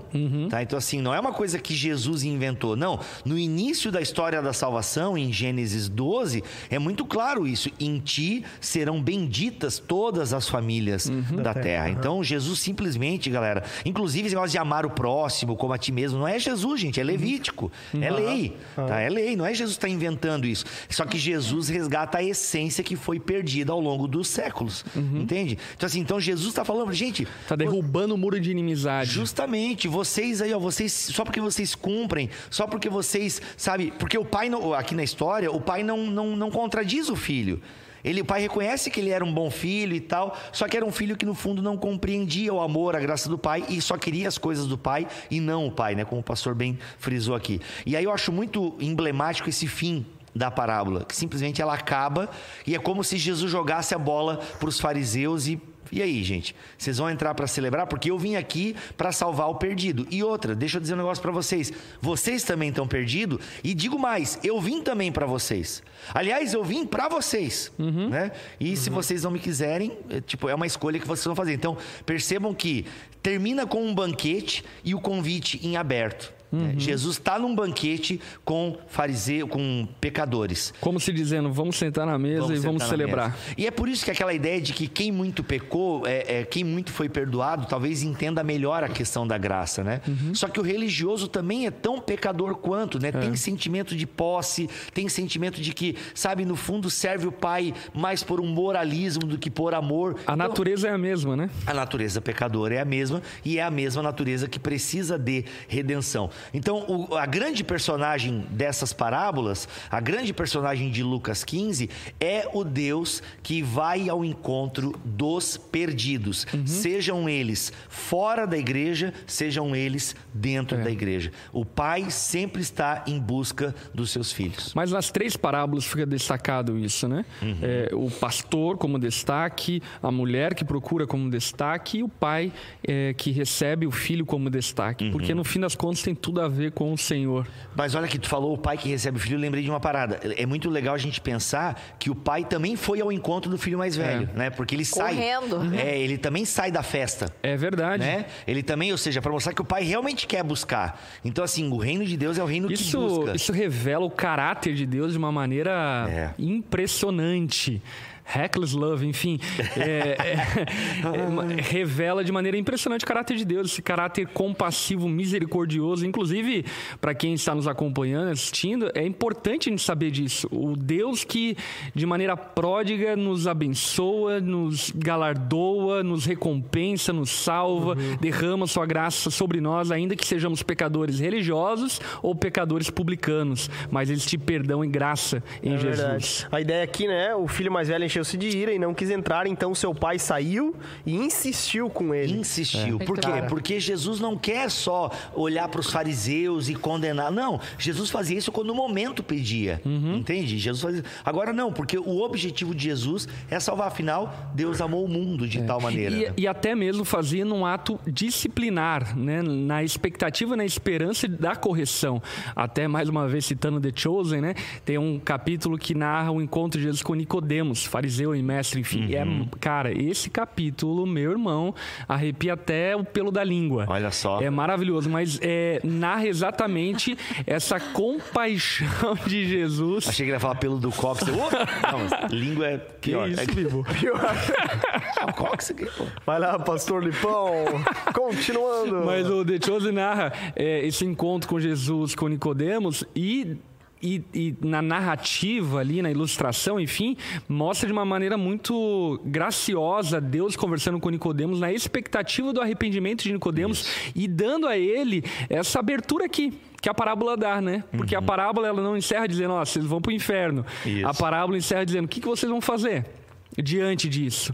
[0.50, 0.62] Tá?
[0.62, 2.76] Então, assim, não é uma coisa que Jesus inventou.
[2.76, 3.00] Não.
[3.26, 7.70] No início da história da salvação, em Gênesis 12, é muito claro isso.
[7.80, 11.10] Em ti serão benditas todas as famílias
[11.44, 11.90] da terra.
[11.90, 16.20] Então, Jesus simplesmente, galera, inclusive esse negócio de amar o próximo como a ti mesmo,
[16.20, 17.72] não é Jesus, gente, é Levítico.
[18.00, 18.56] É lei.
[18.76, 19.00] Tá?
[19.00, 20.66] É lei, não é Jesus que está inventando isso.
[20.90, 24.86] Só que Jesus resgata a essência que foi perdida ao longo dos séculos.
[24.96, 25.58] Entende?
[25.76, 29.10] Então, assim, então Jesus está falando, gente, Tá derrubando o muro de inimizade.
[29.12, 34.26] Justamente, vocês aí, ó, vocês só porque vocês cumprem, só porque vocês, sabe, porque o
[34.26, 37.62] pai não- aqui na história, o pai não, não, não contradiz o filho.
[38.08, 40.86] Ele, o pai reconhece que ele era um bom filho e tal, só que era
[40.86, 43.98] um filho que no fundo não compreendia o amor, a graça do pai e só
[43.98, 46.06] queria as coisas do pai e não o pai, né?
[46.06, 47.60] Como o pastor bem frisou aqui.
[47.86, 52.30] E aí eu acho muito emblemático esse fim da parábola, que simplesmente ela acaba
[52.66, 55.60] e é como se Jesus jogasse a bola para os fariseus e
[55.92, 56.56] E aí, gente?
[56.78, 57.88] Vocês vão entrar para celebrar?
[57.88, 60.08] Porque eu vim aqui para salvar o perdido.
[60.10, 61.72] E outra, deixa eu dizer um negócio para vocês.
[62.02, 63.40] Vocês também estão perdidos.
[63.64, 65.84] E digo mais, eu vim também para vocês.
[66.14, 67.72] Aliás, eu vim para vocês.
[68.10, 68.32] Né?
[68.60, 71.54] E se vocês não me quiserem, é, tipo, é uma escolha que vocês vão fazer.
[71.54, 72.86] Então, percebam que
[73.22, 76.37] termina com um banquete e o convite em aberto.
[76.52, 76.74] Né?
[76.78, 80.74] Jesus está num banquete com fariseu, com pecadores.
[80.80, 83.38] Como se dizendo, vamos sentar na mesa e vamos sentar na celebrar.
[83.58, 86.64] E é por isso que aquela ideia de que quem muito pecou, é, é, quem
[86.64, 90.02] muito foi perdoado, talvez entenda melhor a questão da graça, né?
[90.08, 90.34] Uhum.
[90.34, 93.10] Só que o religioso também é tão pecador quanto, né?
[93.10, 93.12] É.
[93.12, 98.24] Tem sentimento de posse, tem sentimento de que, sabe, no fundo serve o pai mais
[98.24, 100.16] por um moralismo do que por amor.
[100.20, 101.50] A Então, natureza é a mesma, né?
[101.66, 106.30] a natureza pecadora é a mesma e é a mesma natureza que precisa de redenção.
[106.54, 112.64] Então, o- a grande personagem dessas parábolas, a grande personagem de Lucas 15, é o
[112.64, 120.78] Deus que vai ao encontro dos perdidos, sejam eles fora da igreja, sejam eles dentro
[120.78, 121.32] da igreja.
[121.54, 124.74] O pai sempre está em busca dos seus filhos.
[124.76, 127.26] Mas nas três parábolas fica destacado isso, né?
[127.42, 127.58] Uhum.
[127.62, 132.52] É, o pastor como destaque, a mulher que procura como destaque e o pai
[132.88, 135.06] é, que recebe o filho como destaque.
[135.06, 135.12] Uhum.
[135.12, 137.48] Porque no fim das contas tem tudo a ver com o Senhor.
[137.76, 139.80] Mas olha que tu falou o pai que recebe o filho, eu lembrei de uma
[139.80, 140.20] parada.
[140.38, 143.78] É muito legal a gente pensar que o pai também foi ao encontro do filho
[143.78, 144.50] mais velho, né?
[144.50, 145.60] Porque ele Correndo.
[145.70, 145.80] sai.
[145.80, 147.34] É, ele também sai da festa.
[147.42, 148.04] É verdade.
[148.04, 148.26] Né?
[148.48, 151.02] Ele também, ou seja, para mostrar que o pai realmente quer buscar.
[151.24, 153.36] Então, assim, o reino de Deus é o reino que Isso, busca.
[153.36, 156.30] isso revela o caráter de Deus de uma maneira É.
[156.42, 157.82] impressionante.
[158.30, 159.40] Reckless love, enfim,
[159.78, 160.34] é, é,
[161.58, 166.06] é, revela de maneira impressionante o caráter de Deus, esse caráter compassivo, misericordioso.
[166.06, 166.66] Inclusive,
[167.00, 170.48] para quem está nos acompanhando, assistindo, é importante a gente saber disso.
[170.52, 171.56] O Deus que,
[171.96, 179.62] de maneira pródiga, nos abençoa, nos galardoa, nos recompensa, nos salva, derrama sua graça sobre
[179.62, 183.70] nós, ainda que sejamos pecadores religiosos ou pecadores publicanos.
[183.90, 185.98] Mas existe perdão e graça em É Jesus.
[185.98, 186.48] verdade.
[186.52, 187.34] A ideia aqui, né?
[187.34, 190.76] O filho mais velho encheu-se de ira e não quis entrar, então seu pai saiu
[191.06, 192.34] e insistiu com ele.
[192.34, 192.98] Insistiu.
[193.00, 193.28] Por quê?
[193.28, 193.48] Cara.
[193.48, 197.32] Porque Jesus não quer só olhar para os fariseus e condenar.
[197.32, 199.82] Não, Jesus fazia isso quando o momento pedia.
[199.86, 200.58] Entende?
[200.58, 201.04] Jesus fazia.
[201.24, 203.88] Agora não, porque o objetivo de Jesus é salvar.
[203.88, 206.16] Afinal, Deus amou o mundo de tal maneira.
[206.16, 206.34] E, né?
[206.36, 209.42] e até mesmo fazia num ato disciplinar, né?
[209.42, 212.22] na expectativa, na esperança da correção.
[212.56, 214.56] Até mais uma vez citando The Chosen, né?
[214.84, 219.06] tem um capítulo que narra o encontro de Jesus com Nicodemos, fariseu e mestre, enfim.
[219.08, 219.48] E é, Uhum.
[219.60, 221.74] cara, esse capítulo, meu irmão,
[222.08, 223.86] arrepia até o pelo da língua.
[223.88, 224.42] Olha só.
[224.42, 230.08] É maravilhoso, mas é, narra exatamente essa compaixão de Jesus.
[230.08, 231.28] Achei que ele ia falar pelo do cox.
[231.28, 231.50] Eu, "Oh!"
[231.92, 233.28] Não, mas língua é pior.
[233.30, 233.86] isso, é, Bibo?
[235.20, 236.06] é o cox aqui, pô.
[236.26, 237.54] Vai lá, pastor Lipão.
[238.14, 239.06] Continuando.
[239.06, 243.58] Mas o The Chosen narra é, esse encontro com Jesus, com Nicodemos e,
[244.02, 247.18] e, e na narrativa ali, na ilustração, enfim,
[247.48, 253.34] mostra de uma maneira muito graciosa Deus conversando com Nicodemos na expectativa do arrependimento de
[253.34, 256.54] Nicodemos e dando a ele essa abertura aqui.
[256.80, 257.84] Que a parábola dá, né?
[257.92, 260.64] Porque a parábola ela não encerra dizendo, ó, vocês vão pro inferno.
[260.86, 261.08] Isso.
[261.08, 263.17] A parábola encerra dizendo, o que, que vocês vão fazer
[263.58, 264.52] diante disso?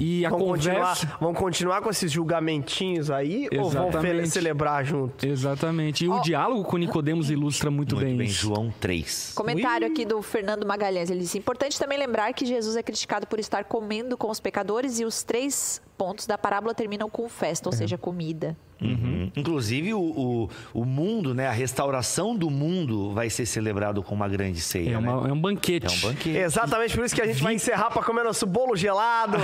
[0.00, 0.70] E a Vamos conversa...
[1.06, 4.20] continuar, vamos continuar com esses julgamentinhos aí ou Exatamente.
[4.24, 5.26] fe- celebrar junto?
[5.26, 6.04] Exatamente.
[6.04, 8.46] E o diálogo com Nicodemos ilustra muito, Muito bem, bem, isso.
[8.46, 9.32] João 3.
[9.34, 11.10] Comentário aqui do Fernando Magalhães.
[11.10, 14.98] Ele disse: importante também lembrar que Jesus é criticado por estar comendo com os pecadores
[15.00, 18.56] e os três pontos da parábola terminam com festa, ou seja, comida.
[18.78, 19.30] Uhum.
[19.34, 21.46] Inclusive, o, o, o mundo, né?
[21.46, 24.90] A restauração do mundo vai ser celebrado com uma grande ceia.
[24.90, 24.98] É, né?
[24.98, 25.86] uma- é um banquete.
[25.86, 26.36] É um banquete.
[26.36, 29.38] Exatamente por isso que a gente vai encerrar para comer nosso bolo gelado.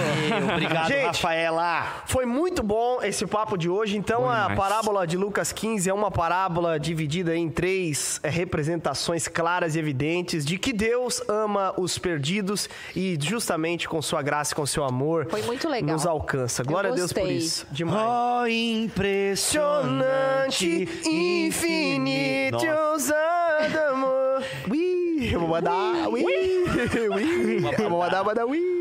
[0.53, 2.03] Obrigado, gente, Rafaela.
[2.07, 3.97] Foi muito bom esse papo de hoje.
[3.97, 9.75] Então, a parábola de Lucas 15 é uma parábola dividida em três eh, representações claras
[9.75, 14.67] e evidentes de que Deus ama os perdidos e, justamente com sua graça e com
[14.67, 15.95] seu amor, Foi muito legal.
[15.95, 16.42] nos alcança.
[16.65, 17.67] Glória a Deus por isso.
[17.71, 18.01] Demais.
[18.03, 22.57] Oh, impressionante, infinito,
[22.91, 24.43] ousado amor.
[24.71, 28.73] Ui, vou mandar, ui, ui, vou mandar, mandar, ui.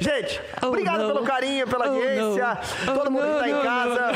[0.00, 1.08] Gente, Oh, obrigado não.
[1.14, 2.58] pelo carinho, pela Oh, audiência.
[2.86, 2.94] não.
[2.94, 4.12] Todo Oh, mundo que não, tá em não, casa.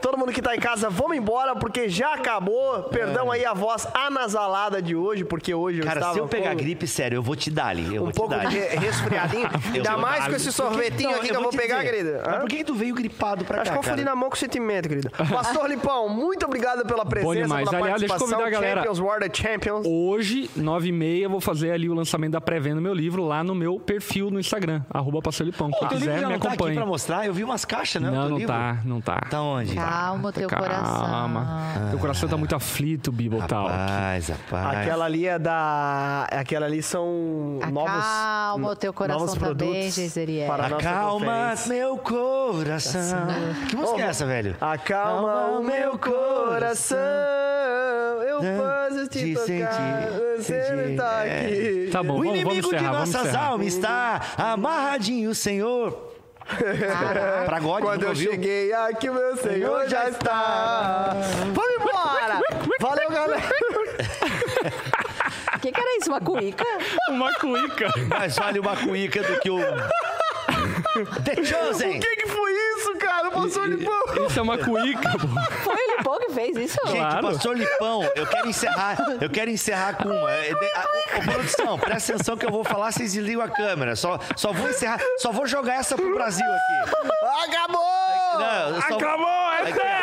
[0.00, 2.84] Todo mundo que tá em casa, vamos embora, porque já acabou.
[2.84, 6.50] Perdão aí a voz anasalada de hoje, porque hoje eu Cara, estava se eu pegar
[6.50, 7.94] com gripe, sério, eu vou te dar ali.
[7.94, 8.76] Eu um vou te pouco dar de ali.
[8.78, 9.48] resfriadinho.
[9.74, 12.22] Ainda mais com esse sorvetinho Não, aqui que eu vou te pegar, dizer, querida.
[12.26, 14.28] Mas por que que tu veio gripado pra Acho cá, que eu fudi na mão
[14.30, 15.10] com sentimento, querido.
[15.30, 17.68] Pastor Lipão, muito obrigado pela presença, demais.
[17.68, 18.38] pela Aliás, deixa eu participação.
[18.38, 18.80] convidar a galera.
[18.82, 19.86] Champions, World Champions.
[19.86, 23.54] Hoje, 9h30, eu vou fazer ali o lançamento da pré-venda do meu livro lá no
[23.54, 25.70] meu perfil no Instagram, arroba Passolipão.
[25.70, 26.74] Pô, Quem quiser, me não tá aqui acompanha.
[26.76, 27.26] pra mostrar?
[27.26, 28.08] Eu vi umas caixas, né?
[28.08, 28.52] o Não, não livro?
[28.52, 29.20] tá, não tá.
[29.30, 29.74] Tá onde?
[29.74, 31.06] Calma o teu coração.
[31.06, 31.62] Calma.
[31.90, 33.70] Teu coração tá muito aflito, Bible Talk.
[33.70, 34.78] Rapaz, rapaz.
[34.78, 36.26] Aquela ali é da.
[36.30, 37.92] Aquela ali são novos.
[37.92, 40.52] Acalma o teu coração novos também, produtos Geiseriel.
[40.52, 43.26] Acalma meu coração.
[43.68, 44.56] Que música é essa, velho?
[44.60, 46.98] Acalma o meu coração,
[48.26, 51.46] eu posso te De tocar, sentir, você sentir, tá é.
[51.46, 51.90] aqui.
[51.92, 56.12] Tá bom, o vamos, vamos inimigo de encerrar, vamos nossas almas está amarradinho, Senhor.
[57.46, 61.12] Pra God, Quando eu cheguei aqui, meu Senhor já está.
[61.52, 62.40] Vamos embora!
[62.80, 63.42] Valeu, galera!
[65.56, 66.10] O que, que era isso?
[66.10, 66.64] Uma cuíca?
[67.08, 67.88] Uma cuíca.
[68.08, 69.58] Mais vale uma cuíca do que o...
[71.24, 71.98] The Chosen!
[71.98, 72.61] O que, que foi isso,
[73.30, 73.42] cara?
[73.42, 74.26] Passou de pão.
[74.26, 75.28] Isso é uma cuíca, pô.
[75.62, 76.78] Foi o Lipão que fez isso?
[76.86, 77.28] Gente, Claro.
[77.28, 80.30] pastor Lipão, eu quero encerrar, eu quero encerrar com uma.
[80.30, 80.84] É, de- a-
[81.18, 83.94] Ô, produção, presta atenção que eu vou falar, vocês desligam a câmera.
[83.96, 86.92] Só, só vou encerrar, só vou jogar essa pro Brasil aqui.
[87.44, 87.82] Acabou!
[88.38, 90.01] Não, eu só- Acabou, é tetra!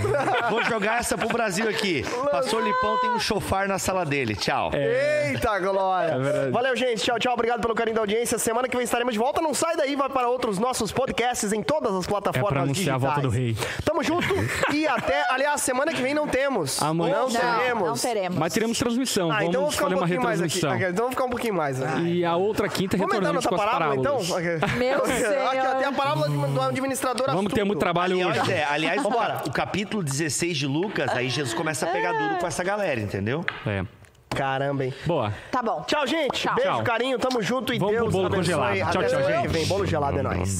[0.50, 2.04] Vou jogar essa pro Brasil aqui.
[2.30, 4.34] Pastor Lipão tem um chofar na sala dele.
[4.36, 4.70] Tchau.
[4.74, 6.12] Eita, glória!
[6.46, 6.50] É.
[6.50, 7.02] Valeu, gente.
[7.02, 7.32] Tchau, tchau.
[7.34, 8.38] Obrigado pelo carinho da audiência.
[8.38, 9.40] Semana que vem estaremos de volta.
[9.40, 12.94] Não sai daí, vai para outros nossos podcasts em todas as plataformas É pra anunciar
[12.96, 13.02] a digitais.
[13.02, 13.56] volta do rei.
[13.84, 14.26] Tamo junto
[14.72, 15.24] e até...
[15.30, 16.80] Aliás, semana que vem não temos.
[16.82, 17.88] Amanhã- Não, Não, teremos.
[17.88, 18.38] Não teremos.
[18.38, 19.30] Mas teremos transmissão.
[19.30, 20.58] Ah, então vou Vamos ficar um pouquinho mais aqui.
[20.58, 21.78] Então vou ficar um pouquinho mais.
[21.78, 22.00] né?
[22.04, 24.28] E a outra quinta Vamos retornamos com as parábola, parábolas.
[24.30, 24.70] então?
[24.76, 25.50] Meu Senhor.
[25.78, 27.66] tem a parábola do administrador Vamos ter astuto.
[27.66, 28.52] muito trabalho Aliás, hoje.
[28.52, 32.46] é, aliás ca- o capítulo 16 de Lucas, aí Jesus começa a pegar duro com
[32.46, 33.44] essa galera, entendeu?
[33.66, 33.84] É.
[34.30, 34.92] Caramba, hein?
[35.06, 35.32] Boa.
[35.50, 35.82] Tá bom.
[35.86, 36.32] Tchau, gente.
[36.42, 36.54] Tchau.
[36.54, 36.82] Beijo, Tchau.
[36.82, 37.18] carinho.
[37.18, 38.54] Tamo junto e Vamos pro Deus bolo abençoe.
[38.54, 38.76] congelado.
[38.92, 39.52] Tchau, Até tchau, semana que gente.
[39.52, 40.58] Vem bolo gelado é nóis.